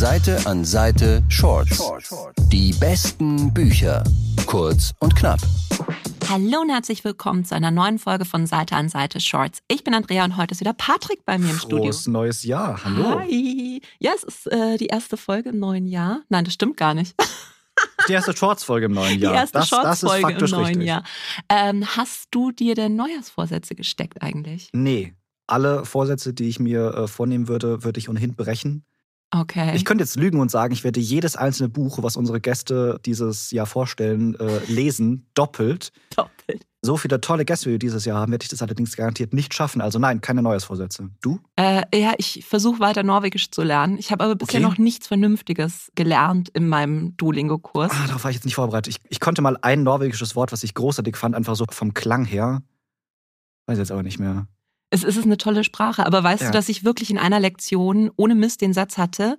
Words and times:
Seite 0.00 0.40
an 0.46 0.64
Seite 0.64 1.22
Shorts. 1.28 1.92
Die 2.48 2.72
besten 2.80 3.52
Bücher. 3.52 4.02
Kurz 4.46 4.94
und 5.00 5.14
knapp. 5.14 5.38
Hallo 6.26 6.62
und 6.62 6.70
herzlich 6.70 7.04
willkommen 7.04 7.44
zu 7.44 7.54
einer 7.54 7.70
neuen 7.70 7.98
Folge 7.98 8.24
von 8.24 8.46
Seite 8.46 8.76
an 8.76 8.88
Seite 8.88 9.20
Shorts. 9.20 9.58
Ich 9.68 9.84
bin 9.84 9.92
Andrea 9.92 10.24
und 10.24 10.38
heute 10.38 10.52
ist 10.52 10.60
wieder 10.60 10.72
Patrick 10.72 11.26
bei 11.26 11.36
mir 11.36 11.50
im 11.50 11.58
Studio. 11.58 11.82
Frohes 11.82 12.06
neues 12.06 12.44
Jahr. 12.44 12.82
Hallo. 12.82 13.20
Hi. 13.20 13.82
Ja, 13.98 14.12
es 14.16 14.24
ist 14.24 14.46
äh, 14.46 14.78
die 14.78 14.86
erste 14.86 15.18
Folge 15.18 15.50
im 15.50 15.58
neuen 15.58 15.86
Jahr. 15.86 16.22
Nein, 16.30 16.46
das 16.46 16.54
stimmt 16.54 16.78
gar 16.78 16.94
nicht. 16.94 17.14
Die 18.08 18.14
erste 18.14 18.34
Shorts-Folge 18.34 18.86
im 18.86 18.92
neuen 18.92 19.18
Jahr. 19.18 19.32
Die 19.32 19.38
erste 19.38 19.58
das, 19.58 19.68
das 19.68 20.02
ist 20.02 20.08
Shorts-Folge 20.08 20.16
im 20.16 20.30
faktisch 20.30 20.50
neuen 20.52 20.66
richtig. 20.66 20.86
Jahr. 20.86 21.02
Ähm, 21.50 21.84
hast 21.96 22.28
du 22.30 22.52
dir 22.52 22.74
denn 22.74 22.96
Neujahrsvorsätze 22.96 23.74
gesteckt 23.74 24.22
eigentlich? 24.22 24.70
Nee, 24.72 25.14
alle 25.46 25.84
Vorsätze, 25.84 26.32
die 26.32 26.48
ich 26.48 26.58
mir 26.58 26.94
äh, 26.94 27.06
vornehmen 27.08 27.48
würde, 27.48 27.84
würde 27.84 27.98
ich 27.98 28.08
ohnehin 28.08 28.34
brechen. 28.34 28.86
Okay. 29.32 29.76
Ich 29.76 29.84
könnte 29.84 30.02
jetzt 30.02 30.16
lügen 30.16 30.40
und 30.40 30.50
sagen, 30.50 30.72
ich 30.72 30.82
werde 30.82 30.98
jedes 30.98 31.36
einzelne 31.36 31.68
Buch, 31.68 32.02
was 32.02 32.16
unsere 32.16 32.40
Gäste 32.40 32.98
dieses 33.04 33.50
Jahr 33.52 33.66
vorstellen, 33.66 34.34
äh, 34.40 34.58
lesen, 34.66 35.28
doppelt. 35.34 35.92
Doppelt. 36.16 36.66
So 36.82 36.96
viele 36.96 37.20
tolle 37.20 37.44
Gäste, 37.44 37.66
wie 37.66 37.72
wir 37.72 37.78
dieses 37.78 38.06
Jahr 38.06 38.18
haben, 38.18 38.32
werde 38.32 38.42
ich 38.42 38.48
das 38.48 38.62
allerdings 38.62 38.96
garantiert 38.96 39.34
nicht 39.34 39.52
schaffen. 39.54 39.82
Also 39.82 39.98
nein, 39.98 40.20
keine 40.22 40.40
Neujahrsvorsätze. 40.42 41.10
Du? 41.20 41.38
Äh, 41.56 41.82
ja, 41.94 42.14
ich 42.16 42.44
versuche 42.46 42.80
weiter 42.80 43.02
Norwegisch 43.02 43.50
zu 43.50 43.62
lernen. 43.62 43.98
Ich 43.98 44.10
habe 44.10 44.24
aber 44.24 44.34
bisher 44.34 44.60
Okay. 44.60 44.68
noch 44.68 44.78
nichts 44.78 45.06
Vernünftiges 45.06 45.92
gelernt 45.94 46.48
in 46.48 46.68
meinem 46.68 47.16
Duolingo-Kurs. 47.18 47.92
Ah, 47.92 48.06
darauf 48.06 48.24
war 48.24 48.30
ich 48.30 48.36
jetzt 48.36 48.46
nicht 48.46 48.54
vorbereitet. 48.54 48.96
Ich, 48.96 49.10
ich 49.10 49.20
konnte 49.20 49.42
mal 49.42 49.58
ein 49.60 49.82
norwegisches 49.82 50.34
Wort, 50.36 50.52
was 50.52 50.64
ich 50.64 50.74
großartig 50.74 51.16
fand, 51.16 51.34
einfach 51.34 51.54
so 51.54 51.66
vom 51.70 51.92
Klang 51.92 52.24
her. 52.24 52.62
Weiß 53.66 53.76
jetzt 53.78 53.92
aber 53.92 54.02
nicht 54.02 54.18
mehr. 54.18 54.48
Es 54.90 55.04
ist 55.04 55.22
eine 55.24 55.36
tolle 55.36 55.62
Sprache, 55.64 56.04
aber 56.04 56.22
weißt 56.24 56.42
Ja. 56.42 56.48
du, 56.48 56.52
dass 56.52 56.68
ich 56.68 56.84
wirklich 56.84 57.10
in 57.10 57.18
einer 57.18 57.40
Lektion 57.40 58.10
ohne 58.16 58.34
Mist 58.34 58.60
den 58.60 58.72
Satz 58.72 58.98
hatte, 58.98 59.38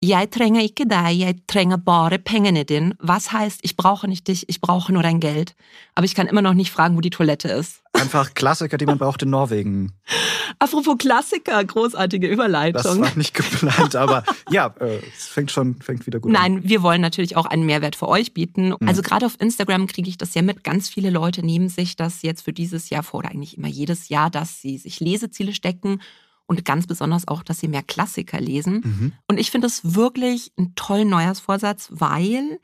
Jeg 0.00 0.30
trenger 0.30 0.62
ikke 0.62 0.84
deg, 0.86 1.16
jeg 1.18 1.34
trenger 1.50 1.76
bare 1.76 2.20
pengene 2.22 2.62
din. 2.62 2.94
Was 3.00 3.32
heißt, 3.32 3.58
ich 3.64 3.76
brauche 3.76 4.06
nicht 4.06 4.28
dich, 4.28 4.48
ich 4.48 4.60
brauche 4.60 4.92
nur 4.92 5.02
dein 5.02 5.18
Geld. 5.18 5.56
Aber 5.96 6.04
ich 6.04 6.14
kann 6.14 6.28
immer 6.28 6.40
noch 6.40 6.54
nicht 6.54 6.70
fragen, 6.70 6.96
wo 6.96 7.00
die 7.00 7.10
Toilette 7.10 7.48
ist. 7.48 7.82
Einfach 7.94 8.32
Klassiker, 8.34 8.78
die 8.78 8.86
man 8.86 8.98
braucht 8.98 9.22
in 9.22 9.30
Norwegen. 9.30 9.92
Apropos 10.60 10.98
Klassiker, 10.98 11.64
großartige 11.64 12.28
Das 12.28 12.34
Überleitung. 12.34 13.00
war 13.00 13.16
nicht 13.16 13.34
geplant, 13.34 13.96
aber 13.96 14.22
ja, 14.50 14.72
äh, 14.78 15.00
es 15.16 15.26
fängt 15.26 15.50
schon 15.50 15.82
fängt 15.82 16.06
wieder 16.06 16.20
gut 16.20 16.32
an. 16.32 16.40
Nein, 16.40 16.60
wir 16.62 16.82
wollen 16.82 17.00
natürlich 17.00 17.36
auch 17.36 17.46
einen 17.46 17.66
Mehrwert 17.66 17.96
für 17.96 18.06
euch 18.06 18.32
bieten. 18.32 18.68
Mhm. 18.78 18.86
Also 18.88 19.02
gerade 19.02 19.26
auf 19.26 19.34
Instagram 19.40 19.88
kriege 19.88 20.08
ich 20.08 20.16
das 20.16 20.32
ja 20.34 20.42
mit. 20.42 20.62
Ganz 20.62 20.88
viele 20.88 21.10
Leute 21.10 21.44
nehmen 21.44 21.68
sich 21.68 21.96
das 21.96 22.22
jetzt 22.22 22.42
für 22.42 22.52
dieses 22.52 22.88
Jahr 22.88 23.02
vor, 23.02 23.18
oder 23.18 23.30
eigentlich 23.30 23.58
immer 23.58 23.68
jedes 23.68 24.08
Jahr, 24.08 24.30
dass 24.30 24.60
sie 24.60 24.78
sich 24.78 25.00
Leseziele 25.00 25.52
stecken 25.52 26.00
und 26.48 26.64
ganz 26.64 26.86
besonders 26.86 27.28
auch, 27.28 27.42
dass 27.44 27.60
sie 27.60 27.68
mehr 27.68 27.82
Klassiker 27.82 28.40
lesen. 28.40 28.80
Mhm. 28.82 29.12
Und 29.28 29.38
ich 29.38 29.50
finde 29.50 29.66
das 29.66 29.94
wirklich 29.94 30.50
einen 30.56 30.74
tollen 30.74 31.08
Neujahrsvorsatz, 31.08 31.88
weil 31.92 32.58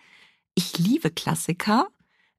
ich 0.54 0.78
liebe 0.78 1.10
Klassiker 1.10 1.88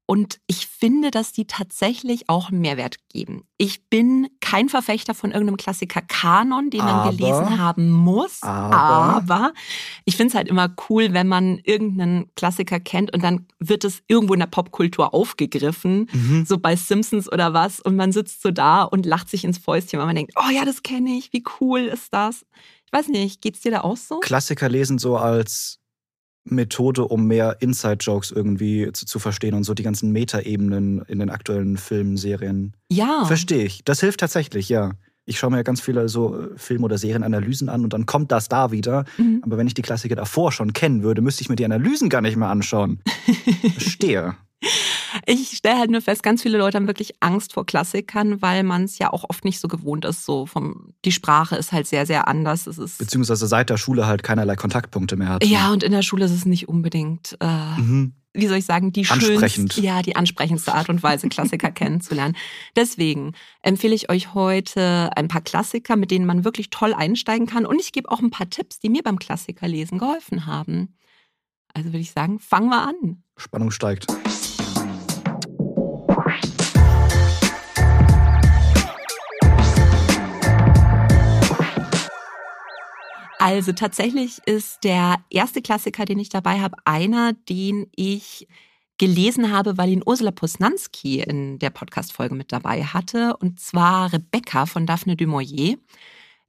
und 0.06 0.38
ich 0.46 0.66
finde, 0.68 1.10
dass 1.10 1.32
die 1.32 1.46
tatsächlich 1.46 2.28
auch 2.28 2.50
einen 2.50 2.60
Mehrwert 2.60 2.96
geben. 3.08 3.42
Ich 3.58 3.88
bin 3.88 4.28
kein 4.40 4.68
Verfechter 4.68 5.14
von 5.14 5.32
irgendeinem 5.32 5.56
Klassiker-Kanon, 5.56 6.70
den 6.70 6.80
man 6.84 6.88
Aber- 6.94 7.10
gelesen 7.10 7.58
haben 7.58 7.90
muss. 7.90 8.42
Aber- 8.42 9.16
aber 9.16 9.52
ich 10.04 10.16
finde 10.16 10.28
es 10.30 10.34
halt 10.36 10.48
immer 10.48 10.74
cool, 10.88 11.12
wenn 11.12 11.26
man 11.28 11.58
irgendeinen 11.64 12.32
Klassiker 12.36 12.78
kennt 12.80 13.12
und 13.12 13.22
dann 13.24 13.46
wird 13.58 13.84
es 13.84 14.02
irgendwo 14.06 14.34
in 14.34 14.40
der 14.40 14.46
Popkultur 14.46 15.12
aufgegriffen 15.14 16.08
Mhm. 16.12 16.44
so 16.46 16.58
bei 16.58 16.76
Simpsons 16.76 17.30
oder 17.30 17.52
was 17.52 17.80
und 17.80 17.96
man 17.96 18.12
sitzt 18.12 18.42
so 18.42 18.50
da 18.50 18.82
und 18.82 19.06
lacht 19.06 19.28
sich 19.28 19.44
ins 19.44 19.58
Fäustchen, 19.58 19.98
weil 19.98 20.06
man 20.06 20.16
denkt, 20.16 20.34
oh 20.36 20.50
ja, 20.52 20.64
das 20.64 20.82
kenne 20.82 21.10
ich, 21.16 21.32
wie 21.32 21.42
cool 21.60 21.80
ist 21.80 22.12
das? 22.14 22.44
Ich 22.86 22.92
weiß 22.92 23.08
nicht, 23.08 23.42
geht's 23.42 23.60
dir 23.62 23.72
da 23.72 23.80
auch 23.80 23.96
so? 23.96 24.20
Klassiker 24.20 24.68
lesen 24.68 24.98
so 24.98 25.16
als 25.16 25.80
Methode, 26.50 27.04
um 27.04 27.26
mehr 27.26 27.56
Inside-Jokes 27.60 28.30
irgendwie 28.30 28.90
zu, 28.92 29.06
zu 29.06 29.18
verstehen 29.18 29.54
und 29.54 29.64
so 29.64 29.74
die 29.74 29.82
ganzen 29.82 30.12
Metaebenen 30.12 31.02
in 31.08 31.18
den 31.18 31.30
aktuellen 31.30 31.76
Filmen, 31.76 32.16
Serien. 32.16 32.74
Ja. 32.90 33.24
Verstehe 33.26 33.64
ich. 33.64 33.84
Das 33.84 34.00
hilft 34.00 34.20
tatsächlich, 34.20 34.68
ja. 34.68 34.92
Ich 35.28 35.38
schaue 35.38 35.50
mir 35.50 35.56
ja 35.56 35.62
ganz 35.64 35.80
viele 35.80 36.08
so 36.08 36.38
äh, 36.38 36.48
Film- 36.56 36.84
oder 36.84 36.98
Serienanalysen 36.98 37.68
an 37.68 37.82
und 37.82 37.92
dann 37.92 38.06
kommt 38.06 38.30
das 38.30 38.48
da 38.48 38.70
wieder. 38.70 39.04
Mhm. 39.18 39.40
Aber 39.42 39.58
wenn 39.58 39.66
ich 39.66 39.74
die 39.74 39.82
Klassiker 39.82 40.14
davor 40.14 40.52
schon 40.52 40.72
kennen 40.72 41.02
würde, 41.02 41.20
müsste 41.20 41.42
ich 41.42 41.48
mir 41.48 41.56
die 41.56 41.64
Analysen 41.64 42.08
gar 42.08 42.20
nicht 42.20 42.36
mehr 42.36 42.48
anschauen. 42.48 43.00
Verstehe. 43.74 44.36
Ich 45.24 45.56
stelle 45.56 45.78
halt 45.78 45.90
nur 45.90 46.00
fest, 46.02 46.22
ganz 46.22 46.42
viele 46.42 46.58
Leute 46.58 46.76
haben 46.76 46.86
wirklich 46.86 47.14
Angst 47.20 47.52
vor 47.54 47.64
Klassikern, 47.64 48.42
weil 48.42 48.62
man 48.62 48.84
es 48.84 48.98
ja 48.98 49.12
auch 49.12 49.24
oft 49.28 49.44
nicht 49.44 49.60
so 49.60 49.68
gewohnt 49.68 50.04
ist. 50.04 50.24
So 50.24 50.46
vom, 50.46 50.92
die 51.04 51.12
Sprache 51.12 51.56
ist 51.56 51.72
halt 51.72 51.86
sehr, 51.86 52.04
sehr 52.06 52.28
anders. 52.28 52.66
Es 52.66 52.78
ist, 52.78 52.98
Beziehungsweise 52.98 53.46
seit 53.46 53.70
der 53.70 53.76
Schule 53.78 54.06
halt 54.06 54.22
keinerlei 54.22 54.56
Kontaktpunkte 54.56 55.16
mehr 55.16 55.28
hat. 55.28 55.44
ja, 55.44 55.72
und 55.72 55.82
in 55.82 55.92
der 55.92 56.02
Schule 56.02 56.24
ist 56.26 56.32
es 56.32 56.44
nicht 56.46 56.68
unbedingt, 56.68 57.36
äh, 57.40 57.46
Mhm. 57.80 58.12
wie 58.34 58.46
soll 58.46 58.58
ich 58.58 58.64
sagen, 58.66 58.92
die 58.92 59.06
Ansprechend. 59.08 59.72
schönste, 59.72 59.80
ja, 59.80 60.02
die 60.02 60.16
ansprechendste 60.16 60.74
Art 60.74 60.88
und 60.88 61.02
Weise, 61.02 61.28
Klassiker 61.28 61.70
kennenzulernen. 61.72 62.36
Deswegen 62.76 63.32
empfehle 63.62 63.94
ich 63.94 64.10
euch 64.10 64.34
heute 64.34 65.10
ein 65.16 65.28
paar 65.28 65.40
Klassiker, 65.40 65.96
mit 65.96 66.10
denen 66.10 66.26
man 66.26 66.44
wirklich 66.44 66.70
toll 66.70 66.92
einsteigen 66.94 67.46
kann. 67.46 67.64
Und 67.66 67.80
ich 67.80 67.92
gebe 67.92 68.10
auch 68.10 68.20
ein 68.20 68.30
paar 68.30 68.50
Tipps, 68.50 68.78
die 68.78 68.90
mir 68.90 69.02
beim 69.02 69.18
Klassikerlesen 69.18 69.98
geholfen 69.98 70.46
haben. 70.46 70.94
Also 71.74 71.88
würde 71.90 71.98
ich 72.00 72.12
sagen, 72.12 72.38
fangen 72.38 72.68
wir 72.70 72.82
an. 72.88 73.22
Spannung 73.36 73.70
steigt. 73.70 74.06
Also 83.46 83.70
tatsächlich 83.70 84.38
ist 84.44 84.82
der 84.82 85.18
erste 85.30 85.62
Klassiker, 85.62 86.04
den 86.04 86.18
ich 86.18 86.30
dabei 86.30 86.58
habe, 86.58 86.78
einer, 86.84 87.32
den 87.32 87.86
ich 87.94 88.48
gelesen 88.98 89.52
habe, 89.52 89.78
weil 89.78 89.90
ihn 89.90 90.02
Ursula 90.04 90.32
Posnanski 90.32 91.20
in 91.20 91.60
der 91.60 91.70
Podcast-Folge 91.70 92.34
mit 92.34 92.50
dabei 92.50 92.82
hatte. 92.82 93.36
Und 93.36 93.60
zwar 93.60 94.12
Rebecca 94.12 94.66
von 94.66 94.84
Daphne 94.84 95.14
du 95.14 95.28
Maurier. 95.28 95.78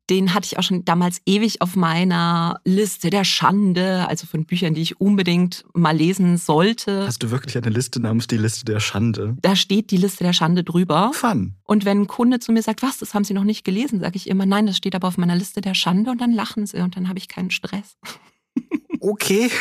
Den 0.10 0.34
hatte 0.34 0.46
ich 0.46 0.58
auch 0.58 0.64
schon 0.64 0.86
damals 0.86 1.22
ewig 1.26 1.62
auf 1.62 1.76
meiner 1.76 2.62
Liste 2.64 3.10
der 3.10 3.26
Schande, 3.26 4.08
also 4.08 4.26
von 4.26 4.46
Büchern, 4.46 4.74
die 4.74 4.82
ich 4.82 5.02
unbedingt 5.02 5.66
mal 5.74 5.96
lesen 5.96 6.38
sollte. 6.38 7.06
Hast 7.06 7.24
du 7.24 7.32
wirklich 7.32 7.58
eine 7.58 7.70
Liste 7.70 8.00
namens 8.00 8.28
die 8.28 8.38
Liste 8.38 8.64
der 8.64 8.80
Schande? 8.80 9.36
Da 9.42 9.56
steht 9.56 9.92
die 9.92 9.98
Liste 9.98 10.24
der 10.24 10.34
Schande 10.34 10.64
drüber. 10.64 11.12
Fun. 11.14 11.56
Und 11.64 11.84
wenn 11.84 12.02
ein 12.02 12.08
Kunde 12.08 12.40
zu 12.40 12.54
mir 12.54 12.62
sagt, 12.62 12.84
was, 12.84 13.00
das 13.00 13.14
haben 13.14 13.26
Sie 13.26 13.34
noch 13.34 13.44
nicht 13.44 13.66
gelesen, 13.66 14.00
sage 14.00 14.16
ich 14.16 14.30
immer, 14.30 14.46
nein, 14.46 14.66
das 14.66 14.78
steht 14.78 14.96
aber 14.96 15.10
auf 15.10 15.18
meiner 15.18 15.36
Liste 15.36 15.60
der 15.60 15.74
Schande 15.74 16.12
und 16.12 16.22
dann 16.22 16.32
lachen 16.32 16.66
sie 16.66 16.78
und 16.78 16.96
dann 16.96 17.10
habe 17.10 17.20
ich 17.20 17.28
keinen 17.28 17.52
Stress. 17.52 17.98
Okay. 19.00 19.52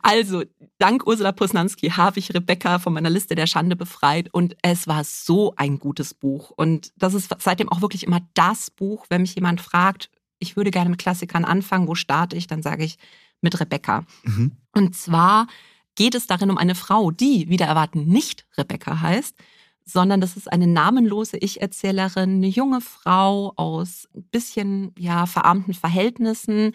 Also, 0.00 0.44
dank 0.78 1.06
Ursula 1.06 1.32
Posnanski 1.32 1.90
habe 1.90 2.18
ich 2.18 2.34
Rebecca 2.34 2.78
von 2.78 2.92
meiner 2.92 3.10
Liste 3.10 3.34
der 3.34 3.46
Schande 3.46 3.76
befreit 3.76 4.32
und 4.32 4.56
es 4.62 4.86
war 4.86 5.04
so 5.04 5.54
ein 5.56 5.78
gutes 5.78 6.14
Buch. 6.14 6.50
Und 6.50 6.92
das 6.96 7.14
ist 7.14 7.34
seitdem 7.38 7.68
auch 7.68 7.80
wirklich 7.80 8.04
immer 8.04 8.20
das 8.34 8.70
Buch, 8.70 9.06
wenn 9.08 9.22
mich 9.22 9.34
jemand 9.34 9.60
fragt, 9.60 10.10
ich 10.38 10.56
würde 10.56 10.70
gerne 10.70 10.90
mit 10.90 10.98
Klassikern 10.98 11.44
anfangen, 11.44 11.88
wo 11.88 11.94
starte 11.94 12.36
ich, 12.36 12.46
dann 12.46 12.62
sage 12.62 12.84
ich 12.84 12.98
mit 13.40 13.58
Rebecca. 13.60 14.04
Mhm. 14.24 14.52
Und 14.72 14.96
zwar 14.96 15.46
geht 15.94 16.14
es 16.14 16.26
darin 16.26 16.50
um 16.50 16.58
eine 16.58 16.74
Frau, 16.74 17.10
die, 17.10 17.48
wieder 17.48 17.66
erwarten, 17.66 18.06
nicht 18.06 18.46
Rebecca 18.58 19.00
heißt, 19.00 19.36
sondern 19.84 20.20
das 20.20 20.36
ist 20.36 20.50
eine 20.50 20.66
namenlose 20.66 21.36
Ich-Erzählerin, 21.36 22.36
eine 22.36 22.46
junge 22.46 22.80
Frau 22.80 23.52
aus 23.56 24.08
ein 24.14 24.24
bisschen 24.24 24.94
ja, 24.98 25.26
verarmten 25.26 25.74
Verhältnissen, 25.74 26.72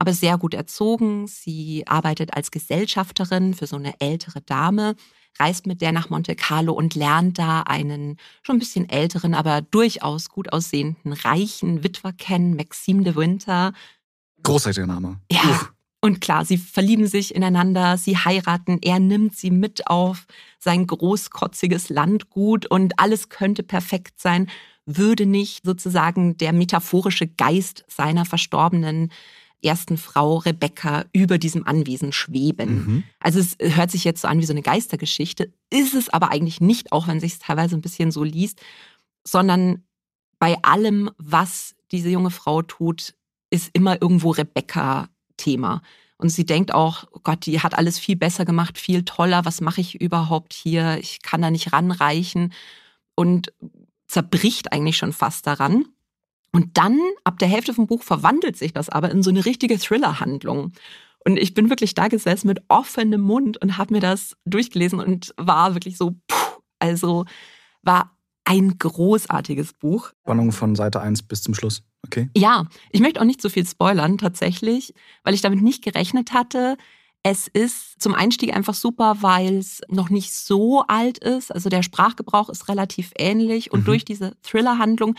aber 0.00 0.14
sehr 0.14 0.38
gut 0.38 0.54
erzogen. 0.54 1.26
Sie 1.26 1.86
arbeitet 1.86 2.34
als 2.34 2.50
Gesellschafterin 2.50 3.52
für 3.52 3.66
so 3.66 3.76
eine 3.76 4.00
ältere 4.00 4.40
Dame, 4.40 4.96
reist 5.38 5.66
mit 5.66 5.82
der 5.82 5.92
nach 5.92 6.08
Monte 6.08 6.34
Carlo 6.34 6.72
und 6.72 6.94
lernt 6.94 7.38
da 7.38 7.60
einen 7.60 8.16
schon 8.42 8.56
ein 8.56 8.60
bisschen 8.60 8.88
älteren, 8.88 9.34
aber 9.34 9.60
durchaus 9.60 10.30
gut 10.30 10.54
aussehenden, 10.54 11.12
reichen 11.12 11.84
Witwer 11.84 12.14
kennen, 12.14 12.56
Maxime 12.56 13.02
de 13.02 13.14
Winter. 13.14 13.74
Großartiger 14.42 14.86
Name. 14.86 15.20
Ja. 15.30 15.42
Uff. 15.42 15.72
Und 16.02 16.22
klar, 16.22 16.46
sie 16.46 16.56
verlieben 16.56 17.06
sich 17.06 17.34
ineinander, 17.34 17.98
sie 17.98 18.16
heiraten, 18.16 18.78
er 18.80 19.00
nimmt 19.00 19.36
sie 19.36 19.50
mit 19.50 19.86
auf 19.86 20.26
sein 20.58 20.86
großkotziges 20.86 21.90
Landgut 21.90 22.64
und 22.64 22.98
alles 22.98 23.28
könnte 23.28 23.62
perfekt 23.62 24.18
sein, 24.18 24.48
würde 24.86 25.26
nicht 25.26 25.62
sozusagen 25.62 26.38
der 26.38 26.54
metaphorische 26.54 27.26
Geist 27.26 27.84
seiner 27.86 28.24
verstorbenen 28.24 29.12
ersten 29.62 29.96
Frau 29.96 30.38
Rebecca 30.38 31.04
über 31.12 31.38
diesem 31.38 31.66
Anwesen 31.66 32.12
schweben. 32.12 32.74
Mhm. 32.74 33.04
Also 33.18 33.40
es 33.40 33.56
hört 33.60 33.90
sich 33.90 34.04
jetzt 34.04 34.22
so 34.22 34.28
an 34.28 34.38
wie 34.38 34.46
so 34.46 34.52
eine 34.52 34.62
Geistergeschichte, 34.62 35.52
ist 35.70 35.94
es 35.94 36.08
aber 36.08 36.30
eigentlich 36.30 36.60
nicht, 36.60 36.92
auch 36.92 37.08
wenn 37.08 37.20
sich 37.20 37.38
teilweise 37.38 37.76
ein 37.76 37.82
bisschen 37.82 38.10
so 38.10 38.24
liest, 38.24 38.60
sondern 39.26 39.84
bei 40.38 40.56
allem, 40.62 41.10
was 41.18 41.74
diese 41.92 42.08
junge 42.08 42.30
Frau 42.30 42.62
tut, 42.62 43.14
ist 43.50 43.70
immer 43.72 44.00
irgendwo 44.00 44.30
Rebecca 44.30 45.08
Thema. 45.36 45.82
Und 46.16 46.28
sie 46.28 46.44
denkt 46.44 46.74
auch, 46.74 47.04
oh 47.12 47.20
Gott, 47.22 47.46
die 47.46 47.60
hat 47.60 47.76
alles 47.76 47.98
viel 47.98 48.16
besser 48.16 48.44
gemacht, 48.44 48.78
viel 48.78 49.04
toller, 49.04 49.44
was 49.44 49.60
mache 49.60 49.80
ich 49.80 50.00
überhaupt 50.00 50.52
hier? 50.52 50.98
Ich 50.98 51.22
kann 51.22 51.40
da 51.40 51.50
nicht 51.50 51.72
ranreichen 51.72 52.52
und 53.14 53.52
zerbricht 54.06 54.72
eigentlich 54.72 54.98
schon 54.98 55.12
fast 55.12 55.46
daran. 55.46 55.86
Und 56.52 56.76
dann, 56.76 56.98
ab 57.24 57.38
der 57.38 57.48
Hälfte 57.48 57.74
vom 57.74 57.86
Buch, 57.86 58.02
verwandelt 58.02 58.56
sich 58.56 58.72
das 58.72 58.88
aber 58.88 59.10
in 59.10 59.22
so 59.22 59.30
eine 59.30 59.44
richtige 59.44 59.78
Thriller-Handlung. 59.78 60.72
Und 61.24 61.36
ich 61.36 61.54
bin 61.54 61.68
wirklich 61.70 61.94
da 61.94 62.08
gesessen 62.08 62.48
mit 62.48 62.62
offenem 62.68 63.20
Mund 63.20 63.60
und 63.62 63.76
habe 63.76 63.94
mir 63.94 64.00
das 64.00 64.36
durchgelesen 64.46 65.00
und 65.00 65.34
war 65.36 65.74
wirklich 65.74 65.96
so, 65.96 66.12
puh, 66.26 66.62
also 66.78 67.24
war 67.82 68.16
ein 68.44 68.78
großartiges 68.78 69.74
Buch. 69.74 70.10
Spannung 70.24 70.50
von 70.50 70.74
Seite 70.74 71.00
1 71.00 71.22
bis 71.22 71.42
zum 71.42 71.54
Schluss. 71.54 71.82
Okay. 72.06 72.30
Ja, 72.36 72.66
ich 72.90 73.00
möchte 73.00 73.20
auch 73.20 73.24
nicht 73.24 73.42
so 73.42 73.48
viel 73.48 73.66
spoilern 73.66 74.18
tatsächlich, 74.18 74.94
weil 75.22 75.34
ich 75.34 75.42
damit 75.42 75.62
nicht 75.62 75.84
gerechnet 75.84 76.32
hatte. 76.32 76.76
Es 77.22 77.48
ist 77.48 78.00
zum 78.00 78.14
Einstieg 78.14 78.54
einfach 78.54 78.74
super, 78.74 79.18
weil 79.20 79.58
es 79.58 79.82
noch 79.88 80.08
nicht 80.08 80.32
so 80.32 80.82
alt 80.86 81.18
ist. 81.18 81.52
Also 81.52 81.68
der 81.68 81.82
Sprachgebrauch 81.82 82.48
ist 82.48 82.68
relativ 82.68 83.12
ähnlich 83.18 83.72
und 83.72 83.80
mhm. 83.80 83.84
durch 83.84 84.04
diese 84.04 84.36
Thriller-Handlung 84.42 85.16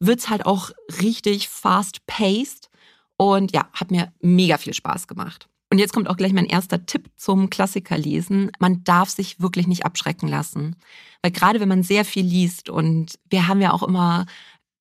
wird 0.00 0.18
es 0.18 0.28
halt 0.28 0.46
auch 0.46 0.70
richtig 1.00 1.48
fast-paced. 1.48 2.70
Und 3.16 3.52
ja, 3.52 3.68
hat 3.72 3.92
mir 3.92 4.12
mega 4.20 4.58
viel 4.58 4.74
Spaß 4.74 5.06
gemacht. 5.06 5.48
Und 5.70 5.78
jetzt 5.78 5.92
kommt 5.92 6.08
auch 6.08 6.16
gleich 6.16 6.32
mein 6.32 6.46
erster 6.46 6.84
Tipp 6.86 7.10
zum 7.16 7.50
Klassikerlesen. 7.50 8.50
Man 8.58 8.84
darf 8.84 9.10
sich 9.10 9.40
wirklich 9.40 9.66
nicht 9.66 9.86
abschrecken 9.86 10.28
lassen. 10.28 10.76
Weil 11.22 11.30
gerade 11.30 11.60
wenn 11.60 11.68
man 11.68 11.82
sehr 11.82 12.04
viel 12.04 12.24
liest 12.24 12.68
und 12.68 13.18
wir 13.30 13.48
haben 13.48 13.60
ja 13.60 13.72
auch 13.72 13.82
immer 13.82 14.26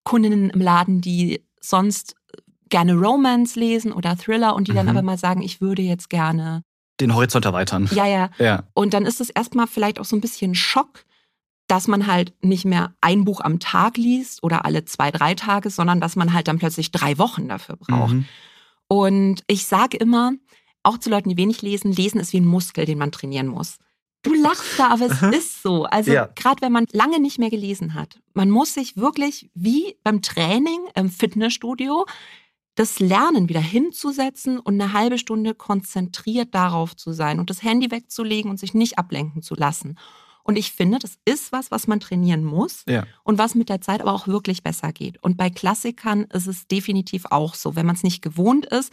Kundinnen 0.03 0.49
im 0.49 0.61
Laden, 0.61 1.01
die 1.01 1.43
sonst 1.61 2.15
gerne 2.73 2.95
Romance 2.95 3.59
lesen 3.59 3.91
oder 3.93 4.17
Thriller 4.17 4.55
und 4.55 4.67
die 4.67 4.71
mhm. 4.71 4.77
dann 4.77 4.89
aber 4.89 5.03
mal 5.03 5.19
sagen, 5.19 5.43
ich 5.43 5.61
würde 5.61 5.83
jetzt 5.83 6.09
gerne 6.09 6.63
den 6.99 7.13
Horizont 7.13 7.45
erweitern. 7.45 7.87
Ja, 7.93 8.07
ja. 8.07 8.31
ja. 8.39 8.63
Und 8.73 8.95
dann 8.95 9.05
ist 9.05 9.21
es 9.21 9.29
erstmal 9.29 9.67
vielleicht 9.67 9.99
auch 9.99 10.05
so 10.05 10.15
ein 10.15 10.21
bisschen 10.21 10.55
Schock, 10.55 11.05
dass 11.67 11.87
man 11.87 12.07
halt 12.07 12.33
nicht 12.43 12.65
mehr 12.65 12.95
ein 12.99 13.25
Buch 13.25 13.41
am 13.41 13.59
Tag 13.59 13.97
liest 13.97 14.41
oder 14.41 14.65
alle 14.65 14.85
zwei, 14.85 15.11
drei 15.11 15.35
Tage, 15.35 15.69
sondern 15.69 16.01
dass 16.01 16.15
man 16.15 16.33
halt 16.33 16.47
dann 16.47 16.57
plötzlich 16.57 16.89
drei 16.89 17.19
Wochen 17.19 17.47
dafür 17.47 17.75
braucht. 17.75 18.13
Mhm. 18.13 18.25
Und 18.87 19.43
ich 19.45 19.67
sage 19.67 19.97
immer, 19.97 20.33
auch 20.81 20.97
zu 20.97 21.11
Leuten, 21.11 21.29
die 21.29 21.37
wenig 21.37 21.61
lesen, 21.61 21.91
lesen 21.91 22.19
ist 22.19 22.33
wie 22.33 22.39
ein 22.39 22.45
Muskel, 22.45 22.85
den 22.85 22.97
man 22.97 23.11
trainieren 23.11 23.47
muss. 23.47 23.77
Du 24.23 24.33
lachst 24.33 24.79
da, 24.79 24.87
aber 24.87 25.05
es 25.05 25.21
ist 25.21 25.61
so. 25.61 25.83
Also 25.83 26.11
ja. 26.11 26.27
gerade 26.33 26.61
wenn 26.61 26.71
man 26.71 26.87
lange 26.91 27.19
nicht 27.19 27.37
mehr 27.37 27.51
gelesen 27.51 27.93
hat, 27.93 28.19
man 28.33 28.49
muss 28.49 28.73
sich 28.73 28.97
wirklich 28.97 29.51
wie 29.53 29.95
beim 30.03 30.23
Training 30.23 30.79
im 30.95 31.11
Fitnessstudio 31.11 32.05
das 32.75 32.99
Lernen 32.99 33.49
wieder 33.49 33.61
hinzusetzen 33.61 34.59
und 34.59 34.81
eine 34.81 34.93
halbe 34.93 35.17
Stunde 35.17 35.53
konzentriert 35.53 36.55
darauf 36.55 36.95
zu 36.95 37.13
sein 37.13 37.39
und 37.39 37.49
das 37.49 37.63
Handy 37.63 37.91
wegzulegen 37.91 38.49
und 38.49 38.59
sich 38.59 38.73
nicht 38.73 38.97
ablenken 38.97 39.41
zu 39.41 39.55
lassen. 39.55 39.97
Und 40.43 40.57
ich 40.57 40.73
finde, 40.73 40.99
das 40.99 41.17
ist 41.23 41.51
was, 41.51 41.71
was 41.71 41.87
man 41.87 41.99
trainieren 41.99 42.43
muss 42.43 42.83
ja. 42.87 43.05
und 43.23 43.37
was 43.37 43.55
mit 43.55 43.69
der 43.69 43.79
Zeit 43.79 44.01
aber 44.01 44.11
auch 44.11 44.27
wirklich 44.27 44.61
besser 44.61 44.91
geht. 44.91 45.21
Und 45.23 45.37
bei 45.37 45.49
Klassikern 45.49 46.23
ist 46.25 46.47
es 46.47 46.67
definitiv 46.67 47.25
auch 47.29 47.55
so. 47.55 47.75
Wenn 47.75 47.85
man 47.85 47.95
es 47.95 48.03
nicht 48.03 48.21
gewohnt 48.21 48.65
ist, 48.65 48.91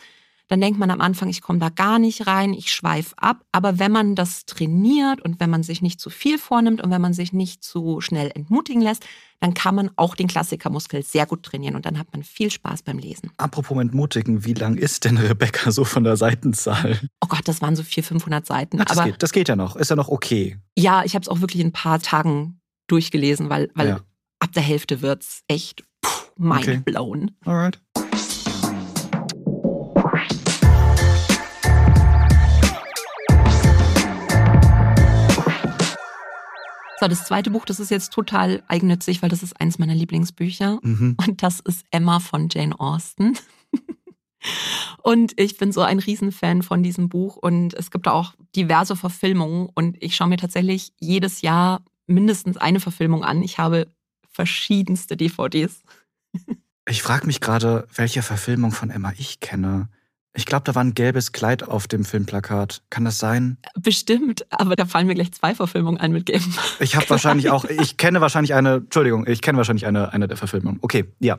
dann 0.50 0.61
denkt 0.61 0.81
man 0.81 0.91
am 0.91 1.00
Anfang, 1.00 1.29
ich 1.29 1.43
komme 1.43 1.61
da 1.61 1.69
gar 1.69 2.00
nicht 2.00 2.26
rein, 2.26 2.55
ich 2.55 2.73
schweife 2.73 3.14
ab. 3.19 3.44
Aber 3.52 3.79
wenn 3.79 3.93
man 3.93 4.17
das 4.17 4.47
trainiert 4.47 5.20
und 5.23 5.38
wenn 5.38 5.49
man 5.49 5.62
sich 5.62 5.81
nicht 5.81 6.00
zu 6.00 6.11
viel 6.11 6.38
vornimmt 6.38 6.82
und 6.82 6.91
wenn 6.91 7.00
man 7.00 7.14
sich 7.14 7.32
nicht 7.32 7.62
zu 7.62 8.00
schnell 8.00 8.32
entmutigen 8.35 8.82
lässt, 8.82 9.06
dann 9.38 9.55
kann 9.55 9.76
man 9.76 9.93
auch 9.94 10.17
den 10.17 10.26
Klassikermuskel 10.26 11.05
sehr 11.05 11.25
gut 11.25 11.44
trainieren 11.44 11.76
und 11.76 11.87
dann 11.87 12.00
hat 12.00 12.08
man 12.12 12.25
viel 12.25 12.50
Spaß 12.50 12.82
beim 12.82 12.99
Lesen. 12.99 13.31
Apropos 13.37 13.81
entmutigen, 13.81 14.44
wie 14.44 14.55
lang 14.55 14.76
ist 14.76 15.05
denn 15.05 15.19
Rebecca 15.19 15.70
so 15.70 15.85
von 15.85 16.02
der 16.02 16.17
Seitenzahl? 16.17 16.99
Oh 17.20 17.29
Gott, 17.29 17.46
das 17.46 17.62
waren 17.62 17.76
so 17.76 17.85
400, 17.85 18.08
500 18.08 18.46
Seiten. 18.46 18.81
Ach, 18.81 18.87
das, 18.87 18.99
aber 18.99 19.11
geht, 19.11 19.23
das 19.23 19.31
geht 19.31 19.49
ja 19.49 19.55
noch, 19.55 19.76
ist 19.76 19.91
ja 19.91 19.94
noch 19.94 20.08
okay. 20.08 20.58
Ja, 20.76 21.05
ich 21.05 21.14
habe 21.14 21.23
es 21.23 21.29
auch 21.29 21.41
wirklich 21.41 21.61
in 21.61 21.69
ein 21.69 21.73
paar 21.73 22.00
Tagen 22.00 22.61
durchgelesen, 22.88 23.50
weil, 23.50 23.70
weil 23.75 23.88
ja. 23.88 24.00
ab 24.41 24.53
der 24.53 24.64
Hälfte 24.64 25.00
wird 25.00 25.23
es 25.23 25.43
echt 25.46 25.85
mindblown. 26.37 27.31
Okay. 27.41 27.50
Alright. 27.50 27.81
So, 37.00 37.08
das 37.08 37.25
zweite 37.25 37.50
Buch, 37.50 37.64
das 37.64 37.81
ist 37.81 37.91
jetzt 37.91 38.12
total 38.12 38.62
eigennützig, 38.69 39.23
weil 39.23 39.31
das 39.31 39.43
ist 39.43 39.58
eins 39.58 39.79
meiner 39.79 39.94
Lieblingsbücher. 39.94 40.81
Mhm. 40.82 41.17
Und 41.17 41.43
das 41.43 41.61
ist 41.61 41.87
Emma 41.91 42.20
von 42.20 42.50
Jane 42.50 42.79
Austen. 42.79 43.38
und 45.02 45.32
ich 45.41 45.56
bin 45.56 45.73
so 45.73 45.81
ein 45.81 45.99
Riesenfan 45.99 46.61
von 46.61 46.82
diesem 46.82 47.08
Buch. 47.08 47.37
Und 47.37 47.73
es 47.73 47.91
gibt 47.91 48.06
auch 48.06 48.35
diverse 48.55 48.97
Verfilmungen. 48.97 49.70
Und 49.75 49.97
ich 50.02 50.14
schaue 50.14 50.29
mir 50.29 50.37
tatsächlich 50.37 50.93
jedes 51.00 51.41
Jahr 51.41 51.81
mindestens 52.06 52.58
eine 52.58 52.81
Verfilmung 52.81 53.25
an. 53.25 53.43
Ich 53.43 53.56
habe 53.56 53.87
verschiedenste 54.29 55.17
DVDs. 55.17 55.82
ich 56.87 57.03
frage 57.03 57.26
mich 57.26 57.41
gerade, 57.41 57.88
welche 57.94 58.20
Verfilmung 58.20 58.73
von 58.73 58.91
Emma 58.91 59.14
ich 59.17 59.41
kenne. 59.41 59.88
Ich 60.35 60.47
glaube, 60.47 60.62
da 60.65 60.75
war 60.77 60.85
ein 60.85 60.94
gelbes 60.94 61.32
Kleid 61.32 61.65
auf 61.65 61.88
dem 61.88 62.05
Filmplakat. 62.05 62.82
Kann 62.88 63.05
das 63.05 63.19
sein? 63.19 63.59
Bestimmt, 63.75 64.47
aber 64.50 64.77
da 64.77 64.87
fallen 64.87 65.09
mir 65.09 65.15
gleich 65.15 65.32
zwei 65.32 65.56
Verfilmungen 65.56 65.99
ein 65.99 66.12
mit 66.12 66.27
gelbem. 66.27 66.55
Ich 66.79 66.94
habe 66.94 67.11
wahrscheinlich 67.11 67.50
auch, 67.50 67.65
ich 67.65 67.97
kenne 67.97 68.21
wahrscheinlich 68.21 68.55
eine, 68.55 68.75
Entschuldigung, 68.75 69.27
ich 69.27 69.43
kenne 69.43 69.59
wahrscheinlich 69.59 69.87
eine, 69.87 70.12
eine 70.12 70.29
der 70.29 70.37
Verfilmungen. 70.37 70.79
Okay, 70.82 71.06
ja. 71.19 71.38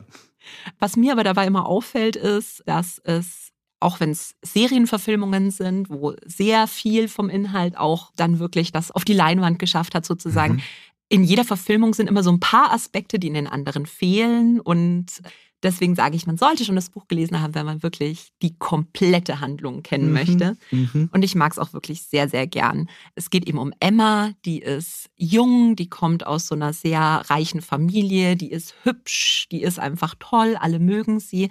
Was 0.78 0.96
mir 0.96 1.12
aber 1.12 1.24
dabei 1.24 1.46
immer 1.46 1.66
auffällt, 1.66 2.16
ist, 2.16 2.62
dass 2.66 2.98
es, 3.04 3.52
auch 3.80 3.98
wenn 3.98 4.10
es 4.10 4.34
Serienverfilmungen 4.42 5.50
sind, 5.50 5.88
wo 5.88 6.14
sehr 6.26 6.66
viel 6.66 7.08
vom 7.08 7.30
Inhalt 7.30 7.78
auch 7.78 8.12
dann 8.16 8.38
wirklich 8.40 8.72
das 8.72 8.90
auf 8.90 9.06
die 9.06 9.14
Leinwand 9.14 9.58
geschafft 9.58 9.94
hat, 9.94 10.04
sozusagen, 10.04 10.56
mhm. 10.56 10.62
in 11.08 11.24
jeder 11.24 11.44
Verfilmung 11.44 11.94
sind 11.94 12.08
immer 12.08 12.22
so 12.22 12.30
ein 12.30 12.40
paar 12.40 12.72
Aspekte, 12.74 13.18
die 13.18 13.28
in 13.28 13.34
den 13.34 13.46
anderen 13.46 13.86
fehlen 13.86 14.60
und 14.60 15.22
Deswegen 15.62 15.94
sage 15.94 16.16
ich, 16.16 16.26
man 16.26 16.36
sollte 16.36 16.64
schon 16.64 16.74
das 16.74 16.90
Buch 16.90 17.06
gelesen 17.06 17.40
haben, 17.40 17.54
wenn 17.54 17.66
man 17.66 17.82
wirklich 17.82 18.32
die 18.42 18.58
komplette 18.58 19.40
Handlung 19.40 19.82
kennen 19.82 20.08
mhm. 20.08 20.12
möchte. 20.12 20.56
Mhm. 20.70 21.08
Und 21.12 21.22
ich 21.22 21.34
mag 21.34 21.52
es 21.52 21.58
auch 21.58 21.72
wirklich 21.72 22.02
sehr, 22.02 22.28
sehr 22.28 22.46
gern. 22.46 22.88
Es 23.14 23.30
geht 23.30 23.46
eben 23.46 23.58
um 23.58 23.72
Emma, 23.78 24.32
die 24.44 24.60
ist 24.60 25.08
jung, 25.16 25.76
die 25.76 25.88
kommt 25.88 26.26
aus 26.26 26.48
so 26.48 26.54
einer 26.54 26.72
sehr 26.72 27.00
reichen 27.00 27.62
Familie, 27.62 28.36
die 28.36 28.50
ist 28.50 28.74
hübsch, 28.82 29.48
die 29.50 29.62
ist 29.62 29.78
einfach 29.78 30.16
toll, 30.18 30.56
alle 30.58 30.80
mögen 30.80 31.20
sie. 31.20 31.48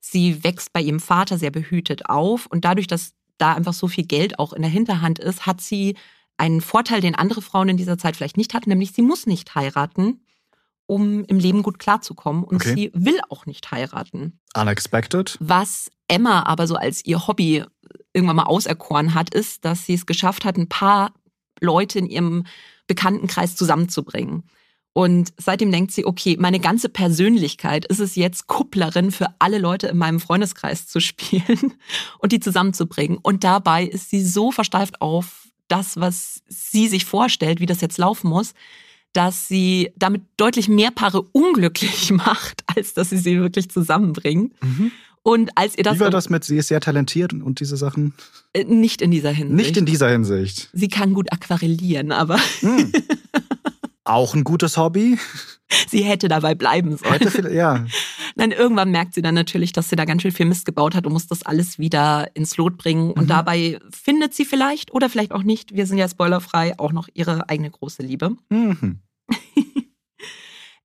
Sie 0.00 0.42
wächst 0.42 0.72
bei 0.72 0.80
ihrem 0.80 1.00
Vater 1.00 1.38
sehr 1.38 1.50
behütet 1.50 2.08
auf 2.08 2.46
und 2.46 2.64
dadurch, 2.64 2.86
dass 2.86 3.12
da 3.36 3.54
einfach 3.54 3.74
so 3.74 3.88
viel 3.88 4.04
Geld 4.04 4.38
auch 4.38 4.52
in 4.52 4.62
der 4.62 4.70
Hinterhand 4.70 5.18
ist, 5.18 5.44
hat 5.44 5.60
sie 5.60 5.96
einen 6.36 6.60
Vorteil, 6.60 7.00
den 7.00 7.14
andere 7.14 7.42
Frauen 7.42 7.68
in 7.68 7.76
dieser 7.76 7.98
Zeit 7.98 8.16
vielleicht 8.16 8.36
nicht 8.36 8.54
hatten, 8.54 8.70
nämlich 8.70 8.92
sie 8.92 9.02
muss 9.02 9.26
nicht 9.26 9.54
heiraten 9.54 10.20
um 10.86 11.24
im 11.24 11.38
Leben 11.38 11.62
gut 11.62 11.78
klarzukommen. 11.78 12.44
Und 12.44 12.56
okay. 12.56 12.74
sie 12.74 12.90
will 12.94 13.20
auch 13.28 13.46
nicht 13.46 13.70
heiraten. 13.70 14.38
Unexpected. 14.56 15.36
Was 15.40 15.90
Emma 16.08 16.44
aber 16.44 16.66
so 16.66 16.76
als 16.76 17.04
ihr 17.04 17.26
Hobby 17.26 17.64
irgendwann 18.12 18.36
mal 18.36 18.44
auserkoren 18.44 19.14
hat, 19.14 19.34
ist, 19.34 19.64
dass 19.64 19.86
sie 19.86 19.94
es 19.94 20.06
geschafft 20.06 20.44
hat, 20.44 20.56
ein 20.56 20.68
paar 20.68 21.12
Leute 21.60 21.98
in 21.98 22.06
ihrem 22.06 22.44
Bekanntenkreis 22.86 23.56
zusammenzubringen. 23.56 24.44
Und 24.92 25.32
seitdem 25.36 25.72
denkt 25.72 25.90
sie, 25.90 26.06
okay, 26.06 26.36
meine 26.38 26.60
ganze 26.60 26.88
Persönlichkeit 26.88 27.84
ist 27.84 27.98
es 27.98 28.14
jetzt, 28.14 28.46
Kupplerin 28.46 29.10
für 29.10 29.26
alle 29.40 29.58
Leute 29.58 29.88
in 29.88 29.96
meinem 29.96 30.20
Freundeskreis 30.20 30.86
zu 30.86 31.00
spielen 31.00 31.74
und 32.18 32.32
die 32.32 32.40
zusammenzubringen. 32.40 33.18
Und 33.18 33.42
dabei 33.42 33.84
ist 33.84 34.10
sie 34.10 34.24
so 34.24 34.52
versteift 34.52 35.00
auf 35.00 35.48
das, 35.66 35.98
was 35.98 36.42
sie 36.46 36.86
sich 36.86 37.04
vorstellt, 37.04 37.58
wie 37.58 37.66
das 37.66 37.80
jetzt 37.80 37.98
laufen 37.98 38.28
muss, 38.28 38.54
dass 39.14 39.48
sie 39.48 39.92
damit 39.96 40.22
deutlich 40.36 40.68
mehr 40.68 40.90
Paare 40.90 41.22
unglücklich 41.32 42.10
macht, 42.12 42.62
als 42.76 42.92
dass 42.92 43.10
sie 43.10 43.16
sie 43.16 43.40
wirklich 43.40 43.70
zusammenbringt. 43.70 44.52
Mhm. 44.62 44.92
Und 45.22 45.50
als 45.54 45.78
ihr 45.78 45.84
das. 45.84 45.96
Wie 45.96 46.00
war 46.00 46.10
das 46.10 46.28
mit, 46.28 46.44
sie 46.44 46.58
ist 46.58 46.68
sehr 46.68 46.80
talentiert 46.80 47.32
und 47.32 47.58
diese 47.60 47.78
Sachen? 47.78 48.12
Äh, 48.52 48.64
nicht 48.64 49.00
in 49.00 49.10
dieser 49.10 49.30
Hinsicht. 49.30 49.56
Nicht 49.56 49.76
in 49.78 49.86
dieser 49.86 50.10
Hinsicht. 50.10 50.68
Sie 50.74 50.88
kann 50.88 51.14
gut 51.14 51.32
aquarellieren, 51.32 52.12
aber. 52.12 52.38
Mhm. 52.60 52.92
Auch 54.04 54.34
ein 54.34 54.44
gutes 54.44 54.76
Hobby. 54.76 55.18
Sie 55.88 56.02
hätte 56.02 56.28
dabei 56.28 56.54
bleiben 56.54 56.96
sollen. 56.96 57.14
Hätte 57.14 57.30
viel, 57.30 57.52
ja. 57.52 57.86
Nein, 58.36 58.50
irgendwann 58.50 58.90
merkt 58.90 59.14
sie 59.14 59.22
dann 59.22 59.34
natürlich, 59.34 59.72
dass 59.72 59.88
sie 59.88 59.96
da 59.96 60.04
ganz 60.04 60.22
schön 60.22 60.32
viel 60.32 60.46
Mist 60.46 60.66
gebaut 60.66 60.94
hat 60.94 61.06
und 61.06 61.12
muss 61.12 61.26
das 61.26 61.44
alles 61.44 61.78
wieder 61.78 62.28
ins 62.34 62.56
Lot 62.58 62.76
bringen. 62.76 63.10
Und 63.12 63.24
mhm. 63.24 63.28
dabei 63.28 63.78
findet 63.90 64.34
sie 64.34 64.44
vielleicht 64.44 64.92
oder 64.92 65.08
vielleicht 65.08 65.32
auch 65.32 65.42
nicht, 65.42 65.74
wir 65.74 65.86
sind 65.86 65.98
ja 65.98 66.08
spoilerfrei, 66.08 66.78
auch 66.78 66.92
noch 66.92 67.08
ihre 67.14 67.48
eigene 67.48 67.70
große 67.70 68.02
Liebe. 68.02 68.36
Mhm. 68.50 69.00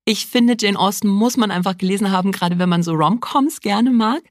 ich 0.06 0.26
finde, 0.26 0.56
Jane 0.58 0.78
Austen 0.78 1.08
muss 1.08 1.36
man 1.36 1.50
einfach 1.50 1.76
gelesen 1.76 2.10
haben, 2.10 2.32
gerade 2.32 2.58
wenn 2.58 2.68
man 2.68 2.82
so 2.82 2.94
Romcoms 2.94 3.60
gerne 3.60 3.90
mag, 3.90 4.22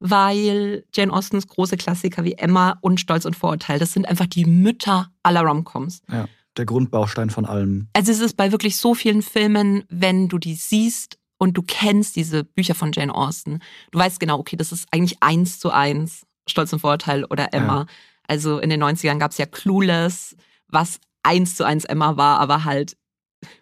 weil 0.00 0.84
Jane 0.94 1.12
Austens 1.12 1.46
große 1.48 1.76
Klassiker 1.76 2.24
wie 2.24 2.34
Emma 2.34 2.78
und 2.80 2.98
Stolz 2.98 3.26
und 3.26 3.36
Vorurteil, 3.36 3.78
das 3.78 3.92
sind 3.92 4.08
einfach 4.08 4.26
die 4.26 4.46
Mütter 4.46 5.10
aller 5.22 5.42
Romcoms. 5.42 6.02
Ja, 6.10 6.28
der 6.58 6.66
Grundbaustein 6.66 7.30
von 7.30 7.46
allem. 7.46 7.88
Also 7.92 8.12
es 8.12 8.20
ist 8.20 8.36
bei 8.36 8.52
wirklich 8.52 8.76
so 8.76 8.94
vielen 8.94 9.22
Filmen, 9.22 9.84
wenn 9.88 10.28
du 10.28 10.38
die 10.38 10.54
siehst 10.54 11.18
und 11.38 11.56
du 11.56 11.62
kennst 11.62 12.16
diese 12.16 12.44
Bücher 12.44 12.74
von 12.74 12.92
Jane 12.92 13.14
Austen, 13.14 13.60
du 13.92 13.98
weißt 13.98 14.20
genau, 14.20 14.38
okay, 14.38 14.56
das 14.56 14.72
ist 14.72 14.86
eigentlich 14.90 15.22
eins 15.22 15.58
zu 15.58 15.70
eins 15.70 16.26
Stolz 16.48 16.72
und 16.72 16.80
Vorurteil 16.80 17.24
oder 17.24 17.52
Emma. 17.52 17.80
Ja. 17.80 17.86
Also 18.26 18.58
in 18.58 18.70
den 18.70 18.82
90ern 18.82 19.18
gab 19.18 19.30
es 19.30 19.38
ja 19.38 19.46
Clueless, 19.46 20.36
was 20.68 21.00
eins 21.22 21.56
zu 21.56 21.64
eins 21.64 21.84
Emma 21.84 22.16
war, 22.16 22.40
aber 22.40 22.64
halt 22.64 22.96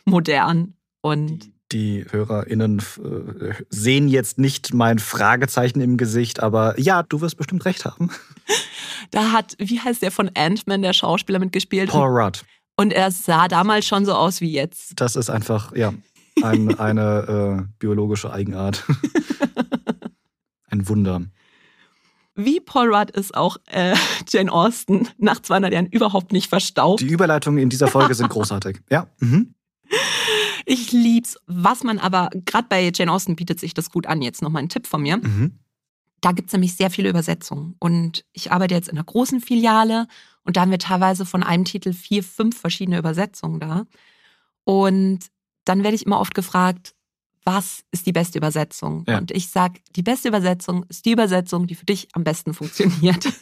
modern 0.05 0.75
und 1.03 1.51
Die 1.73 2.05
HörerInnen 2.09 2.79
äh, 2.79 3.55
sehen 3.69 4.09
jetzt 4.09 4.39
nicht 4.39 4.73
mein 4.73 4.99
Fragezeichen 4.99 5.81
im 5.81 5.97
Gesicht, 5.97 6.41
aber 6.41 6.79
ja, 6.79 7.03
du 7.03 7.21
wirst 7.21 7.37
bestimmt 7.37 7.65
recht 7.65 7.85
haben. 7.85 8.11
Da 9.11 9.31
hat, 9.31 9.55
wie 9.59 9.79
heißt 9.79 10.03
der 10.03 10.11
von 10.11 10.31
Ant-Man, 10.35 10.83
der 10.83 10.93
Schauspieler 10.93 11.39
mitgespielt? 11.39 11.91
Paul 11.91 12.09
Rudd. 12.09 12.45
Und 12.77 12.93
er 12.93 13.11
sah 13.11 13.49
damals 13.49 13.87
schon 13.87 14.05
so 14.05 14.13
aus 14.15 14.41
wie 14.41 14.53
jetzt. 14.53 15.01
Das 15.01 15.17
ist 15.17 15.31
einfach, 15.31 15.75
ja, 15.75 15.95
ein, 16.43 16.79
eine 16.79 17.67
äh, 17.69 17.73
biologische 17.79 18.33
Eigenart. 18.33 18.85
ein 20.71 20.89
Wunder. 20.89 21.23
Wie 22.35 22.61
Paul 22.61 22.95
Rudd 22.95 23.11
ist 23.11 23.35
auch 23.35 23.57
äh, 23.67 23.95
Jane 24.29 24.53
Austen 24.53 25.09
nach 25.19 25.41
200 25.41 25.73
Jahren 25.73 25.87
überhaupt 25.87 26.33
nicht 26.33 26.49
verstaubt. 26.49 27.01
Die 27.01 27.09
Überleitungen 27.09 27.63
in 27.63 27.71
dieser 27.71 27.89
Folge 27.89 28.15
sind 28.15 28.29
großartig. 28.29 28.81
Ja. 28.91 29.09
Mhm. 29.19 29.55
Ich 30.67 30.93
lieb's. 30.93 31.39
Was 31.47 31.83
man 31.83 31.99
aber, 31.99 32.29
gerade 32.45 32.67
bei 32.69 32.91
Jane 32.95 33.11
Austen 33.11 33.37
bietet 33.37 33.59
sich 33.59 33.73
das 33.73 33.91
gut 33.91 34.07
an. 34.07 34.21
Jetzt 34.21 34.43
nochmal 34.43 34.63
ein 34.63 34.69
Tipp 34.69 34.87
von 34.87 35.01
mir. 35.01 35.17
Mhm. 35.17 35.59
Da 36.21 36.33
gibt's 36.33 36.53
nämlich 36.53 36.75
sehr 36.75 36.91
viele 36.91 37.09
Übersetzungen. 37.09 37.77
Und 37.79 38.25
ich 38.33 38.53
arbeite 38.53 38.75
jetzt 38.75 38.89
in 38.89 38.97
einer 38.97 39.05
großen 39.05 39.41
Filiale 39.41 40.09
und 40.47 40.57
da 40.57 40.63
haben 40.63 40.71
wir 40.71 40.79
teilweise 40.79 41.27
von 41.27 41.43
einem 41.43 41.65
Titel 41.65 41.93
vier, 41.93 42.23
fünf 42.23 42.59
verschiedene 42.59 42.99
Übersetzungen 42.99 43.61
da. 43.61 43.85
Und 44.65 45.21
dann 45.65 45.83
werde 45.83 45.97
ich 45.97 46.07
immer 46.07 46.21
oft 46.21 46.35
gefragt, 46.35 46.95
was 47.45 47.85
ist 47.93 48.07
die 48.07 48.13
beste 48.13 48.39
Übersetzung? 48.39 49.05
Ja. 49.07 49.19
Und 49.19 49.31
ich 49.31 49.49
sage, 49.49 49.81
die 49.95 50.03
beste 50.03 50.29
Übersetzung 50.29 50.85
ist 50.89 51.05
die 51.05 51.13
Übersetzung, 51.13 51.67
die 51.67 51.77
für 51.77 51.87
dich 51.87 52.09
am 52.13 52.25
besten 52.25 52.55
funktioniert. 52.55 53.29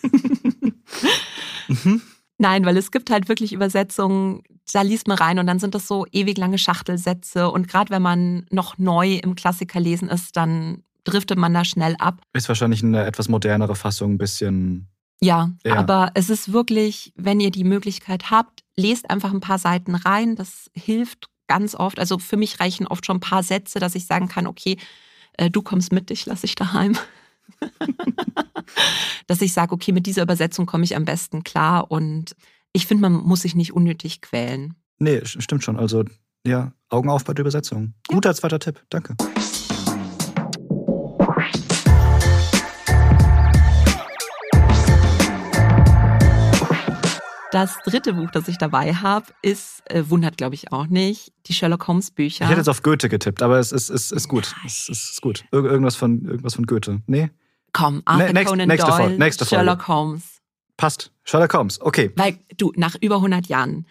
Mhm. 1.67 2.03
Nein, 2.37 2.67
weil 2.67 2.77
es 2.77 2.91
gibt 2.91 3.11
halt 3.11 3.29
wirklich 3.29 3.55
Übersetzungen, 3.55 4.43
da 4.73 4.83
liest 4.83 5.09
man 5.09 5.17
rein 5.17 5.39
und 5.39 5.47
dann 5.47 5.59
sind 5.59 5.75
das 5.75 5.87
so 5.87 6.05
ewig 6.13 6.37
lange 6.37 6.59
Schachtelsätze. 6.59 7.51
Und 7.51 7.69
gerade 7.69 7.91
wenn 7.91 8.03
man 8.03 8.47
noch 8.51 8.77
neu 8.77 9.15
im 9.15 9.35
Klassiker 9.35 9.81
lesen 9.81 10.09
ist, 10.09 10.37
dann 10.37 10.83
driftet 11.05 11.39
man 11.39 11.55
da 11.55 11.65
schnell 11.65 11.97
ab. 11.99 12.21
Ist 12.33 12.49
wahrscheinlich 12.49 12.83
eine 12.83 13.05
etwas 13.07 13.29
modernere 13.29 13.77
Fassung, 13.77 14.13
ein 14.13 14.19
bisschen. 14.19 14.89
Ja, 15.21 15.51
Ja. 15.65 15.77
aber 15.77 16.11
es 16.15 16.29
ist 16.31 16.53
wirklich, 16.53 17.13
wenn 17.17 17.41
ihr 17.41 17.51
die 17.51 17.65
Möglichkeit 17.65 18.31
habt, 18.31 18.63
lest 18.77 19.09
einfach 19.11 19.33
ein 19.33 19.41
paar 19.41 19.59
Seiten 19.59 19.95
rein. 19.95 20.37
Das 20.37 20.71
hilft 20.75 21.29
ganz 21.47 21.75
oft. 21.75 21.99
Also 21.99 22.19
für 22.19 22.37
mich 22.37 22.61
reichen 22.61 22.87
oft 22.87 23.07
schon 23.07 23.19
ein 23.19 23.21
paar 23.21 23.43
Sätze, 23.43 23.79
dass 23.79 23.95
ich 23.95 24.07
sagen 24.07 24.29
kann, 24.29 24.47
okay, 24.47 24.77
äh, 25.35 25.51
du 25.51 25.63
kommst 25.63 25.93
mit, 25.93 26.11
dich 26.11 26.27
lasse 26.27 26.47
ich 26.47 26.55
daheim. 26.55 26.97
dass 29.27 29.41
ich 29.43 29.53
sage, 29.53 29.73
okay, 29.73 29.93
mit 29.93 30.07
dieser 30.07 30.23
Übersetzung 30.23 30.67
komme 30.67 30.85
ich 30.85 30.97
am 30.97 31.05
besten 31.05 31.45
klar 31.45 31.91
und 31.91 32.35
ich 32.73 32.87
finde, 32.87 33.03
man 33.03 33.13
muss 33.13 33.43
sich 33.43 33.55
nicht 33.55 33.73
unnötig 33.73 34.21
quälen. 34.21 34.75
Nee, 34.99 35.19
st- 35.19 35.41
stimmt 35.43 35.63
schon. 35.63 35.77
Also, 35.79 36.05
ja, 36.47 36.73
Augen 36.89 37.09
auf 37.11 37.25
bei 37.25 37.33
der 37.35 37.43
Übersetzung. 37.43 37.95
Guter 38.09 38.35
zweiter 38.35 38.59
Tipp. 38.59 38.83
Danke. 38.91 39.15
Das 47.55 47.79
dritte 47.85 48.15
Buch, 48.15 48.33
das 48.33 48.49
ich 48.49 48.59
dabei 48.59 48.95
habe, 48.95 49.27
ist, 49.41 49.89
äh, 49.89 50.11
wundert 50.11 50.37
glaube 50.37 50.57
ich 50.57 50.73
auch 50.73 50.89
nicht, 50.89 51.33
die 51.47 51.55
Sherlock 51.55 51.87
Holmes 51.87 52.11
Bücher. 52.11 52.47
Ich 52.47 52.51
hätte 52.51 52.59
jetzt 52.59 52.69
auf 52.69 52.83
Goethe 52.83 53.09
getippt, 53.09 53.43
aber 53.43 53.61
es 53.61 53.71
ist, 53.71 53.91
ist, 53.91 54.11
ist 54.11 54.27
gut. 54.27 54.53
Es 54.67 54.89
ist, 54.89 55.13
ist 55.13 55.21
gut. 55.23 55.45
Ir 55.53 55.65
irgendwas, 55.65 55.95
von, 55.95 56.25
irgendwas 56.25 56.57
von 56.57 56.67
Goethe. 56.67 57.03
Nee? 57.07 57.31
Komm, 57.73 58.03
Arthur 58.07 58.33
Ne- 58.33 58.45
Conan 58.45 58.67
nächste 58.67 58.91
Doyle, 58.91 59.03
Folge, 59.05 59.19
nächste 59.19 59.45
Folge. 59.45 59.65
Sherlock 59.65 59.87
Holmes. 59.87 60.41
Passt. 60.77 61.13
Sherlock 61.23 61.55
Holmes. 61.55 61.81
Okay. 61.81 62.11
Weil 62.17 62.41
du, 62.57 62.73
nach 62.75 62.97
über 63.01 63.17
100 63.17 63.47
Jahren 63.47 63.87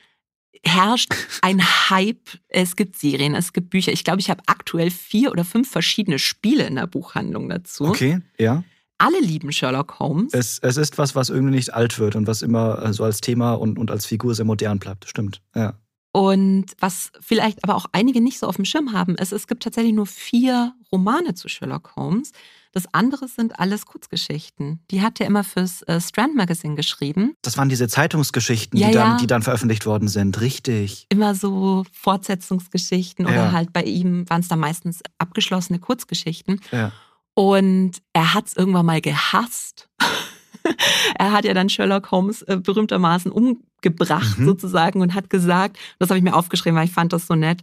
herrscht 0.66 1.14
ein 1.42 1.62
Hype. 1.90 2.38
Es 2.50 2.76
gibt 2.76 2.98
Serien, 2.98 3.34
es 3.34 3.54
gibt 3.54 3.70
Bücher. 3.70 3.94
Ich 3.94 4.04
glaube, 4.04 4.20
ich 4.20 4.30
habe 4.30 4.44
aktuell 4.48 4.92
vier 4.92 5.32
oder 5.32 5.46
fünf 5.46 5.72
verschiedene 5.72 6.20
Spiele 6.20 6.68
in 6.68 6.76
der 6.76 6.88
Buchhandlung 6.88 7.48
dazu. 7.48 7.86
Okay, 7.86 8.20
ja. 8.38 8.66
Alle 8.98 9.20
lieben 9.20 9.52
Sherlock 9.52 10.00
Holmes. 10.00 10.34
Es, 10.34 10.60
es 10.60 10.78
ist 10.78 10.98
was, 10.98 11.16
was 11.16 11.30
irgendwie 11.30 11.56
nicht 11.56 11.74
alt 11.74 12.00
wird 12.00 12.16
und 12.16 12.28
was 12.28 12.42
immer 12.42 12.82
äh, 12.84 12.94
so 12.94 13.04
als 13.04 13.22
Thema 13.22 13.54
und, 13.54 13.78
und 13.80 13.92
als 13.92 14.06
Figur 14.06 14.34
sehr 14.36 14.46
modern 14.46 14.80
bleibt. 14.80 15.08
Stimmt. 15.10 15.42
Ja. 15.56 15.74
Und 16.16 16.66
was 16.80 17.12
vielleicht 17.22 17.64
aber 17.64 17.74
auch 17.76 17.88
einige 17.92 18.22
nicht 18.22 18.38
so 18.38 18.46
auf 18.48 18.58
dem 18.58 18.66
Schirm 18.66 18.94
haben, 18.94 19.16
ist, 19.16 19.34
es 19.34 19.48
gibt 19.48 19.64
tatsächlich 19.64 19.94
nur 19.94 20.06
vier 20.06 20.74
Romane 20.92 21.34
zu 21.34 21.48
Sherlock 21.50 21.96
Holmes. 21.96 22.32
Das 22.72 22.86
andere 22.94 23.28
sind 23.28 23.60
alles 23.60 23.88
Kurzgeschichten. 23.88 24.80
Die 24.92 25.02
hat 25.02 25.20
er 25.20 25.26
immer 25.28 25.44
fürs 25.44 25.82
äh, 25.84 26.00
Strand 26.00 26.36
Magazine 26.36 26.76
geschrieben. 26.76 27.34
Das 27.42 27.58
waren 27.58 27.68
diese 27.70 27.88
Zeitungsgeschichten, 27.88 28.80
Ja, 28.80 28.88
die, 28.88 28.94
dann, 28.94 29.10
ja. 29.12 29.18
die 29.18 29.28
dann 29.28 29.42
veröffentlicht 29.42 29.88
worden 29.88 30.08
sind. 30.08 30.40
Richtig. 30.40 31.08
Immer 31.10 31.34
so 31.34 31.84
Fortsetzungsgeschichten 31.94 33.26
oder 33.26 33.36
Ja. 33.36 33.52
halt 33.52 33.74
bei 33.74 33.84
ihm 33.84 34.30
waren 34.30 34.42
es 34.42 34.48
dann 34.48 34.60
meistens 34.60 35.02
abgeschlossene 35.18 35.80
Kurzgeschichten. 35.80 36.62
Ja. 36.72 36.92
Und 37.36 37.94
er 38.14 38.34
hat 38.34 38.48
es 38.48 38.56
irgendwann 38.56 38.86
mal 38.86 39.02
gehasst. 39.02 39.90
er 41.18 41.32
hat 41.32 41.46
ja 41.46 41.54
dann 41.54 41.70
Sherlock 41.70 42.12
Holmes 42.12 42.42
äh, 42.44 42.58
berühmtermaßen 42.58 43.32
umgebracht 43.32 44.38
Mhm. 44.40 44.46
sozusagen 44.46 45.02
und 45.02 45.14
hat 45.14 45.30
gesagt, 45.30 45.78
das 46.00 46.10
habe 46.10 46.18
ich 46.18 46.24
mir 46.24 46.36
aufgeschrieben, 46.36 46.78
weil 46.78 46.86
ich 46.86 46.92
fand 46.94 47.12
das 47.12 47.28
so 47.28 47.36
nett, 47.36 47.62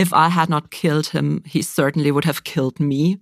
if 0.00 0.12
I 0.12 0.30
had 0.32 0.48
not 0.48 0.70
killed 0.70 1.06
him, 1.08 1.42
he 1.44 1.62
certainly 1.62 2.14
would 2.14 2.26
have 2.26 2.42
killed 2.44 2.80
me. 2.80 3.18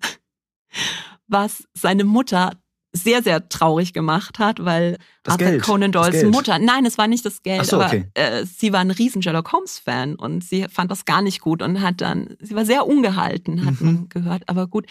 Was 1.29 1.65
seine 1.75 2.05
Mutter 2.05 2.53
sehr, 2.93 3.23
sehr 3.23 3.49
traurig 3.49 3.93
gemacht 3.93 4.38
hat, 4.38 4.65
weil 4.65 4.97
Das 5.23 5.33
Arthur 5.35 5.49
Geld, 5.49 5.62
Conan 5.62 5.93
Doyles. 5.93 6.25
Mutter, 6.25 6.59
nein, 6.59 6.87
es 6.87 6.97
war 6.97 7.09
nicht 7.09 7.26
das 7.26 7.43
Geld, 7.43 7.67
so, 7.67 7.76
aber 7.76 7.87
okay. 7.87 8.07
äh, 8.15 8.45
sie 8.47 8.73
war 8.73 8.81
ein 8.81 8.91
riesen 8.91 9.23
Sherlock 9.23 9.53
Holmes-Fan 9.53 10.15
und 10.15 10.43
sie 10.45 10.67
fand 10.71 10.91
das 10.91 11.05
gar 11.05 11.21
nicht 11.21 11.41
gut 11.41 11.61
und 11.62 11.83
hat 11.83 12.00
dann, 12.00 12.37
sie 12.41 12.55
war 12.55 12.65
sehr 12.65 12.87
ungehalten, 12.87 13.67
hat 13.67 13.81
Mhm. 13.81 13.87
man 13.87 14.09
gehört, 14.09 14.49
aber 14.49 14.67
gut. 14.67 14.87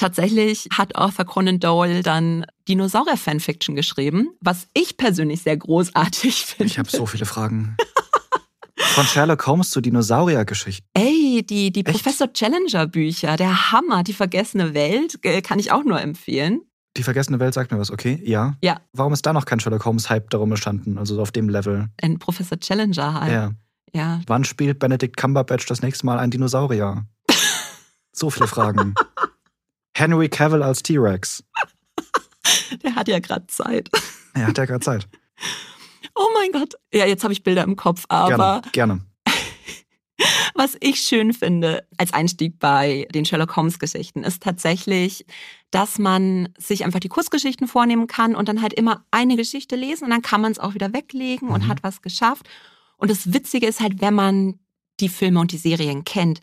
Tatsächlich 0.00 0.66
hat 0.72 0.96
Arthur 0.96 1.26
Conan 1.26 1.60
Doyle 1.60 2.02
dann 2.02 2.46
Dinosaurier-Fanfiction 2.68 3.76
geschrieben, 3.76 4.30
was 4.40 4.66
ich 4.72 4.96
persönlich 4.96 5.42
sehr 5.42 5.58
großartig 5.58 6.46
finde. 6.46 6.64
Ich 6.64 6.78
habe 6.78 6.88
so 6.88 7.04
viele 7.04 7.26
Fragen. 7.26 7.76
Von 8.78 9.04
Sherlock 9.04 9.46
Holmes 9.46 9.68
zu 9.68 9.82
Dinosauriergeschichten. 9.82 10.88
Ey, 10.94 11.44
die, 11.46 11.70
die 11.70 11.84
Echt? 11.84 11.90
Professor 11.92 12.32
Challenger 12.32 12.86
Bücher, 12.86 13.36
der 13.36 13.72
Hammer, 13.72 14.02
die 14.02 14.14
vergessene 14.14 14.72
Welt, 14.72 15.18
äh, 15.20 15.42
kann 15.42 15.58
ich 15.58 15.70
auch 15.70 15.84
nur 15.84 16.00
empfehlen. 16.00 16.62
Die 16.96 17.02
vergessene 17.02 17.38
Welt 17.38 17.52
sagt 17.52 17.70
mir 17.70 17.78
was, 17.78 17.90
okay? 17.90 18.22
Ja. 18.24 18.56
Ja. 18.64 18.80
Warum 18.94 19.12
ist 19.12 19.26
da 19.26 19.34
noch 19.34 19.44
kein 19.44 19.60
Sherlock 19.60 19.84
Holmes-Hype 19.84 20.30
darum 20.30 20.50
entstanden? 20.50 20.96
Also 20.96 21.16
so 21.16 21.20
auf 21.20 21.30
dem 21.30 21.50
Level. 21.50 21.88
Ein 22.00 22.18
Professor 22.18 22.58
Challenger 22.58 23.20
halt. 23.20 23.32
Ja. 23.32 23.50
ja. 23.92 24.22
Wann 24.26 24.44
spielt 24.44 24.78
Benedict 24.78 25.18
Cumberbatch 25.18 25.66
das 25.66 25.82
nächste 25.82 26.06
Mal 26.06 26.18
ein 26.18 26.30
Dinosaurier? 26.30 27.04
so 28.12 28.30
viele 28.30 28.46
Fragen. 28.46 28.94
Henry 30.00 30.28
Cavill 30.28 30.62
als 30.62 30.82
T-Rex. 30.82 31.44
Der 32.82 32.94
hat 32.94 33.06
ja 33.08 33.18
gerade 33.18 33.46
Zeit. 33.48 33.90
Er 34.34 34.46
hat 34.48 34.58
ja 34.58 34.64
gerade 34.64 34.80
Zeit. 34.80 35.06
Oh 36.16 36.26
mein 36.34 36.50
Gott. 36.52 36.74
Ja, 36.92 37.06
jetzt 37.06 37.22
habe 37.22 37.32
ich 37.32 37.44
Bilder 37.44 37.62
im 37.62 37.76
Kopf, 37.76 38.04
aber 38.08 38.62
Gerne. 38.72 39.00
Gerne. 39.00 39.00
Was 40.54 40.76
ich 40.80 41.00
schön 41.00 41.32
finde 41.32 41.86
als 41.96 42.12
Einstieg 42.12 42.58
bei 42.58 43.06
den 43.14 43.24
Sherlock 43.24 43.56
Holmes 43.56 43.78
Geschichten 43.78 44.24
ist 44.24 44.42
tatsächlich, 44.42 45.24
dass 45.70 45.98
man 45.98 46.48
sich 46.58 46.84
einfach 46.84 47.00
die 47.00 47.08
Kurzgeschichten 47.08 47.68
vornehmen 47.68 48.06
kann 48.06 48.34
und 48.34 48.48
dann 48.48 48.60
halt 48.60 48.74
immer 48.74 49.04
eine 49.12 49.36
Geschichte 49.36 49.76
lesen 49.76 50.04
und 50.04 50.10
dann 50.10 50.20
kann 50.20 50.40
man 50.42 50.52
es 50.52 50.58
auch 50.58 50.74
wieder 50.74 50.92
weglegen 50.92 51.48
und 51.48 51.64
Mhm. 51.64 51.68
hat 51.68 51.82
was 51.84 52.02
geschafft. 52.02 52.46
Und 52.96 53.10
das 53.10 53.32
Witzige 53.32 53.66
ist 53.66 53.80
halt, 53.80 54.00
wenn 54.02 54.14
man 54.14 54.58
die 54.98 55.08
Filme 55.08 55.40
und 55.40 55.52
die 55.52 55.58
Serien 55.58 56.04
kennt, 56.04 56.40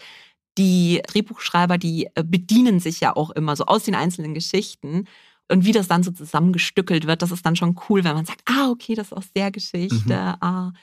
die 0.58 1.02
Drehbuchschreiber, 1.08 1.78
die 1.78 2.08
äh, 2.16 2.24
bedienen 2.24 2.80
sich 2.80 3.00
ja 3.00 3.16
auch 3.16 3.30
immer 3.32 3.56
so 3.56 3.66
aus 3.66 3.84
den 3.84 3.96
einzelnen 3.96 4.34
Geschichten. 4.34 5.06
Und 5.50 5.64
wie 5.66 5.72
das 5.72 5.88
dann 5.88 6.04
so 6.04 6.12
zusammengestückelt 6.12 7.08
wird, 7.08 7.22
das 7.22 7.32
ist 7.32 7.46
dann 7.46 7.56
schon 7.56 7.80
cool, 7.90 8.04
wenn 8.04 8.16
man 8.16 8.26
sagt, 8.26 8.42
ah, 8.46 8.70
okay, 8.70 8.96
das 8.96 9.08
ist 9.08 9.14
aus 9.14 9.32
der 9.36 9.50
Geschichte. 9.52 10.14
Mhm. 10.14 10.36
Ah, 10.42 10.74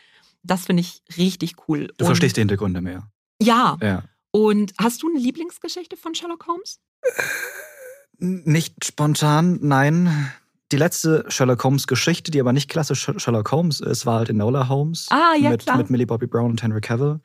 das 0.43 0.65
finde 0.67 0.81
ich 0.83 1.03
richtig 1.19 1.55
cool. 1.69 1.89
Du 1.99 2.05
Und- 2.05 2.07
verstehst 2.07 2.37
die 2.37 2.41
Hintergründe 2.41 2.81
mehr. 2.81 3.09
ja. 3.41 3.77
Ja. 3.83 4.03
Und 4.31 4.73
hast 4.81 5.01
du 5.03 5.09
eine 5.09 5.21
Lieblingsgeschichte 5.21 5.97
von 5.97 6.13
Sherlock 6.15 6.47
Holmes? 6.49 6.81
N- 8.21 8.43
Nicht 8.45 8.85
spontan, 8.85 9.59
nein. 9.63 10.33
Die 10.73 10.77
letzte 10.77 11.25
Sherlock 11.29 11.63
Holmes-Geschichte, 11.63 12.31
die 12.31 12.41
aber 12.41 12.53
nicht 12.53 12.69
klassisch 12.69 13.09
Sherlock 13.17 13.53
Holmes 13.53 13.81
ist, 13.81 14.07
war 14.07 14.19
halt 14.19 14.31
Enola 14.31 14.69
Holmes. 14.69 15.07
Ah, 15.11 15.35
ja, 15.39 15.51
mit, 15.51 15.61
klar. 15.63 15.77
mit 15.77 15.91
Millie 15.91 16.07
Bobby 16.07 16.27
Brown 16.27 16.51
und 16.51 16.63
Henry 16.63 16.81
Cavill. 16.81 17.21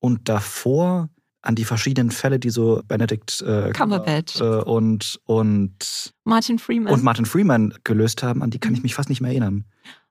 Und 0.00 0.28
davor 0.28 1.10
an 1.42 1.54
die 1.56 1.64
verschiedenen 1.64 2.10
Fälle, 2.10 2.38
die 2.38 2.50
so 2.50 2.82
Benedict 2.86 3.42
äh, 3.42 3.70
Cumberbatch. 3.72 4.40
äh, 4.40 4.44
und, 4.62 5.20
und, 5.24 6.12
Martin 6.24 6.58
Freeman. 6.58 6.92
und 6.92 7.02
Martin 7.02 7.26
Freeman 7.26 7.74
gelöst 7.84 8.22
haben, 8.22 8.42
an 8.42 8.50
die 8.50 8.58
kann 8.60 8.74
ich 8.74 8.82
mich 8.82 8.94
fast 8.94 9.08
nicht 9.08 9.20
mehr 9.20 9.32
erinnern. 9.32 9.64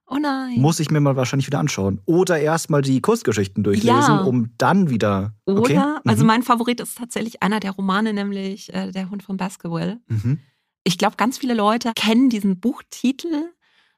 oh 0.06 0.18
nein. 0.20 0.60
Muss 0.60 0.78
ich 0.78 0.90
mir 0.90 1.00
mal 1.00 1.16
wahrscheinlich 1.16 1.46
wieder 1.46 1.58
anschauen. 1.58 2.00
Oder 2.04 2.38
erstmal 2.38 2.82
die 2.82 3.00
Kurzgeschichten 3.00 3.64
durchlesen, 3.64 3.90
Ja. 4.16 4.18
um 4.24 4.50
dann 4.58 4.90
wieder. 4.90 5.32
Oder, 5.46 5.60
Okay? 5.60 5.80
also 6.04 6.22
Mhm. 6.22 6.26
mein 6.26 6.42
Favorit 6.42 6.80
ist 6.80 6.98
tatsächlich 6.98 7.42
einer 7.42 7.60
der 7.60 7.70
Romane, 7.70 8.12
nämlich 8.12 8.72
äh, 8.74 8.90
Der 8.92 9.08
Hund 9.08 9.22
von 9.22 9.38
Baskerville. 9.38 10.00
Mhm. 10.08 10.38
Ich 10.84 10.98
glaube, 10.98 11.16
ganz 11.16 11.38
viele 11.38 11.54
Leute 11.54 11.92
kennen 11.96 12.28
diesen 12.28 12.60
Buchtitel, 12.60 13.52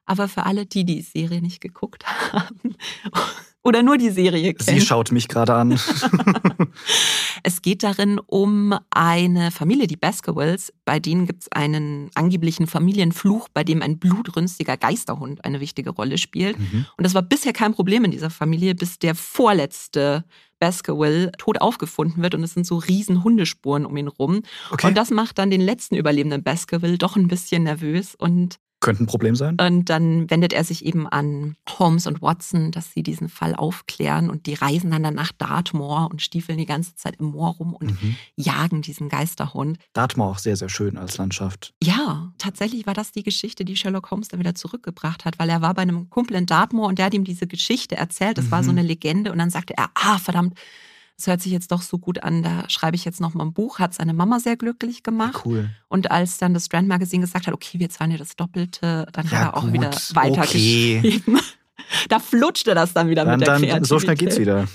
aber 0.05 0.27
für 0.29 0.45
alle, 0.45 0.65
die 0.65 0.85
die 0.85 1.01
Serie 1.01 1.41
nicht 1.41 1.59
geguckt 1.59 2.05
haben 2.31 2.75
oder 3.63 3.81
nur 3.83 3.97
die 3.97 4.11
Serie 4.11 4.53
kennt. 4.53 4.69
Sie 4.69 4.79
schaut 4.85 5.11
mich 5.11 5.27
gerade 5.27 5.53
an. 5.55 5.71
es 7.43 7.61
geht 7.61 7.83
darin 7.83 8.19
um 8.19 8.77
eine 8.89 9.51
Familie, 9.51 9.87
die 9.87 9.97
Baskervilles. 9.97 10.73
Bei 10.85 10.99
denen 10.99 11.25
gibt 11.25 11.43
es 11.43 11.51
einen 11.51 12.09
angeblichen 12.15 12.67
Familienfluch, 12.67 13.49
bei 13.53 13.63
dem 13.63 13.81
ein 13.81 13.99
blutrünstiger 13.99 14.77
Geisterhund 14.77 15.43
eine 15.45 15.59
wichtige 15.59 15.91
Rolle 15.91 16.17
spielt. 16.17 16.59
Mhm. 16.59 16.85
Und 16.97 17.03
das 17.03 17.13
war 17.13 17.21
bisher 17.21 17.53
kein 17.53 17.73
Problem 17.73 18.05
in 18.05 18.11
dieser 18.11 18.29
Familie, 18.29 18.75
bis 18.75 18.99
der 18.99 19.15
vorletzte 19.15 20.23
Baskerville 20.59 21.31
tot 21.37 21.61
aufgefunden 21.61 22.23
wird 22.23 22.33
und 22.33 22.43
es 22.43 22.53
sind 22.53 22.65
so 22.65 22.77
riesen 22.77 23.23
Hundespuren 23.23 23.85
um 23.85 23.95
ihn 23.97 24.07
rum. 24.07 24.41
Okay. 24.71 24.87
Und 24.87 24.97
das 24.97 25.11
macht 25.11 25.37
dann 25.37 25.49
den 25.49 25.61
letzten 25.61 25.95
Überlebenden 25.95 26.43
Baskerville 26.43 26.97
doch 26.97 27.15
ein 27.15 27.27
bisschen 27.27 27.63
nervös 27.63 28.15
und 28.15 28.57
könnte 28.85 29.03
ein 29.03 29.07
Problem 29.07 29.35
sein. 29.35 29.57
Und 29.59 29.89
dann 29.89 30.29
wendet 30.29 30.53
er 30.53 30.63
sich 30.63 30.85
eben 30.85 31.07
an 31.07 31.55
Holmes 31.67 32.05
und 32.05 32.21
Watson, 32.21 32.71
dass 32.71 32.93
sie 32.93 33.01
diesen 33.01 33.29
Fall 33.29 33.55
aufklären 33.55 34.29
und 34.29 34.45
die 34.45 34.53
reisen 34.53 34.91
dann, 34.91 35.01
nach 35.15 35.31
Dartmoor 35.31 36.09
und 36.11 36.21
stiefeln 36.21 36.59
die 36.59 36.67
ganze 36.67 36.95
Zeit 36.95 37.15
im 37.19 37.27
Moor 37.27 37.55
rum 37.55 37.73
und 37.73 38.01
mhm. 38.01 38.15
jagen 38.35 38.83
diesen 38.83 39.09
Geisterhund. 39.09 39.79
Dartmoor 39.93 40.29
auch 40.29 40.37
sehr, 40.37 40.55
sehr 40.55 40.69
schön 40.69 40.97
als 40.97 41.17
Landschaft. 41.17 41.73
Ja, 41.83 42.31
tatsächlich 42.37 42.85
war 42.85 42.93
das 42.93 43.11
die 43.11 43.23
Geschichte, 43.23 43.65
die 43.65 43.75
Sherlock 43.75 44.11
Holmes 44.11 44.27
dann 44.27 44.39
wieder 44.39 44.53
zurückgebracht 44.53 45.25
hat, 45.25 45.39
weil 45.39 45.49
er 45.49 45.61
war 45.61 45.73
bei 45.73 45.81
einem 45.81 46.09
Kumpel 46.11 46.37
in 46.37 46.45
Dartmoor 46.45 46.87
und 46.87 46.99
der 46.99 47.07
hat 47.07 47.13
ihm 47.15 47.23
diese 47.23 47.47
Geschichte 47.47 47.95
erzählt. 47.95 48.37
Das 48.37 48.45
mhm. 48.45 48.51
war 48.51 48.63
so 48.63 48.71
mhm. 48.71 48.77
eine 48.77 48.87
Legende 48.87 49.31
und 49.31 49.39
dann 49.39 49.49
sagte 49.49 49.73
er, 49.75 49.89
ah, 49.95 50.19
verdammt, 50.19 50.53
es 51.17 51.27
hört 51.27 51.41
sich 51.41 51.51
jetzt 51.51 51.71
doch 51.71 51.81
so 51.81 51.97
gut 51.97 52.23
an, 52.23 52.43
da 52.43 52.69
schreibe 52.69 52.95
ich 52.95 53.05
jetzt 53.05 53.21
noch 53.21 53.33
mal 53.33 53.45
ein 53.45 53.53
Buch, 53.53 53.79
hat 53.79 53.93
seine 53.93 54.13
Mama 54.13 54.39
sehr 54.39 54.57
glücklich 54.57 55.01
gemacht. 55.01 55.43
Cool. 55.45 55.69
Und 55.87 56.11
als 56.11 56.37
dann 56.37 56.53
das 56.53 56.65
Strand 56.65 56.87
Magazine 56.87 57.21
gesagt 57.21 57.47
hat, 57.47 57.53
okay, 57.53 57.79
wir 57.79 57.89
zahlen 57.89 58.11
dir 58.11 58.17
das 58.17 58.35
Doppelte, 58.35 59.07
dann 59.13 59.25
ja, 59.27 59.31
hat 59.31 59.41
er 59.41 59.57
auch 59.57 59.61
gut, 59.63 59.73
wieder 59.73 59.91
weitergeschrieben. 60.13 61.35
Okay. 61.37 61.43
da 62.09 62.19
flutschte 62.19 62.75
das 62.75 62.93
dann 62.93 63.09
wieder 63.09 63.23
dann, 63.23 63.39
mit 63.39 63.47
der 63.47 63.59
dann. 63.59 63.83
So 63.85 63.99
schnell 63.99 64.15
geht's 64.15 64.37
wieder. 64.39 64.67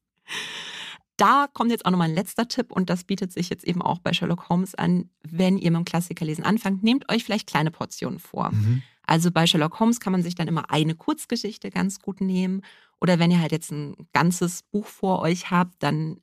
da 1.16 1.46
kommt 1.52 1.70
jetzt 1.70 1.86
auch 1.86 1.90
nochmal 1.90 2.10
ein 2.10 2.14
letzter 2.14 2.46
Tipp 2.46 2.70
und 2.70 2.90
das 2.90 3.04
bietet 3.04 3.32
sich 3.32 3.48
jetzt 3.48 3.64
eben 3.64 3.80
auch 3.80 4.00
bei 4.00 4.12
Sherlock 4.12 4.50
Holmes 4.50 4.74
an. 4.74 5.08
Wenn 5.22 5.56
ihr 5.56 5.70
mit 5.70 5.78
dem 5.78 5.84
Klassikerlesen 5.86 6.44
anfangt, 6.44 6.82
nehmt 6.82 7.10
euch 7.10 7.24
vielleicht 7.24 7.46
kleine 7.46 7.70
Portionen 7.70 8.18
vor. 8.18 8.50
Mhm. 8.52 8.82
Also 9.08 9.30
bei 9.30 9.46
Sherlock 9.46 9.80
Holmes 9.80 10.00
kann 10.00 10.12
man 10.12 10.22
sich 10.22 10.34
dann 10.34 10.48
immer 10.48 10.70
eine 10.70 10.94
Kurzgeschichte 10.94 11.70
ganz 11.70 12.00
gut 12.00 12.20
nehmen. 12.20 12.62
Oder 13.00 13.18
wenn 13.18 13.30
ihr 13.30 13.40
halt 13.40 13.52
jetzt 13.52 13.72
ein 13.72 13.96
ganzes 14.12 14.62
Buch 14.70 14.86
vor 14.86 15.20
euch 15.20 15.50
habt, 15.50 15.82
dann, 15.82 16.18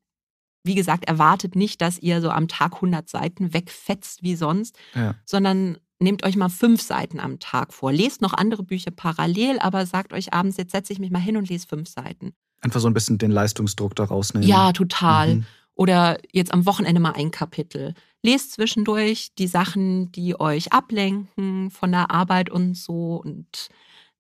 wie 0.64 0.76
gesagt, 0.76 1.06
erwartet 1.06 1.56
nicht, 1.56 1.82
dass 1.82 1.98
ihr 1.98 2.22
so 2.22 2.30
am 2.30 2.48
Tag 2.48 2.76
100 2.76 3.10
Seiten 3.10 3.54
wegfetzt 3.54 4.22
wie 4.22 4.36
sonst, 4.36 4.78
ja. 4.94 5.16
sondern 5.26 5.78
nehmt 6.00 6.24
euch 6.24 6.36
mal 6.36 6.50
fünf 6.50 6.82
Seiten 6.82 7.20
am 7.20 7.40
Tag 7.40 7.74
vor. 7.74 7.92
Lest 7.92 8.22
noch 8.22 8.34
andere 8.34 8.64
Bücher 8.64 8.92
parallel, 8.92 9.58
aber 9.60 9.86
sagt 9.86 10.14
euch 10.14 10.34
abends, 10.34 10.58
jetzt 10.58 10.72
setze 10.72 10.94
ich 10.94 11.00
mich 11.00 11.10
mal 11.10 11.20
hin 11.20 11.38
und 11.38 11.50
lese 11.50 11.68
fünf 11.68 11.90
Seiten. 11.90 12.34
Einfach 12.62 12.82
so 12.82 12.88
ein 12.88 12.94
bisschen 12.94 13.18
den 13.18 13.32
Leistungsdruck 13.32 13.96
da 13.96 14.04
rausnehmen. 14.04 14.48
Ja, 14.48 14.74
total. 14.74 15.36
Mhm. 15.36 15.46
Oder 15.76 16.20
jetzt 16.32 16.54
am 16.54 16.66
Wochenende 16.66 17.02
mal 17.02 17.14
ein 17.14 17.32
Kapitel. 17.32 17.94
Lest 18.26 18.54
zwischendurch 18.54 19.36
die 19.38 19.46
Sachen, 19.46 20.12
die 20.12 20.40
euch 20.40 20.74
ablenken 20.74 21.70
von 21.70 21.92
der 21.92 22.10
Arbeit 22.10 22.50
und 22.50 22.76
so 22.76 23.22
und 23.24 23.70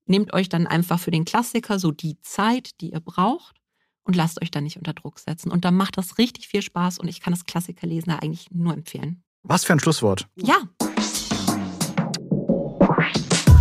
nehmt 0.05 0.31
euch 0.31 0.47
dann 0.47 0.67
einfach 0.67 0.99
für 0.99 1.09
den 1.09 1.25
Klassiker 1.25 1.79
so 1.79 1.89
die 1.89 2.21
Zeit, 2.21 2.79
die 2.81 2.91
ihr 2.91 2.99
braucht 2.99 3.55
und 4.03 4.15
lasst 4.15 4.39
euch 4.43 4.51
dann 4.51 4.63
nicht 4.63 4.77
unter 4.77 4.93
Druck 4.93 5.17
setzen. 5.17 5.51
Und 5.51 5.65
dann 5.65 5.75
macht 5.75 5.97
das 5.97 6.19
richtig 6.19 6.47
viel 6.47 6.61
Spaß 6.61 6.99
und 6.99 7.07
ich 7.07 7.19
kann 7.19 7.33
das 7.33 7.45
Klassikerlesen 7.45 8.11
da 8.11 8.19
eigentlich 8.19 8.51
nur 8.51 8.73
empfehlen. 8.75 9.23
Was 9.41 9.65
für 9.65 9.73
ein 9.73 9.79
Schlusswort. 9.79 10.27
Ja. 10.35 10.57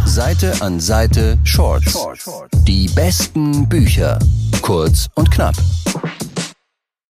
Seite 0.05 0.61
an 0.61 0.79
Seite 0.79 1.39
Shorts. 1.45 1.99
Die 2.69 2.89
besten 2.89 3.67
Bücher. 3.67 4.19
Kurz 4.61 5.09
und 5.15 5.31
knapp. 5.31 5.57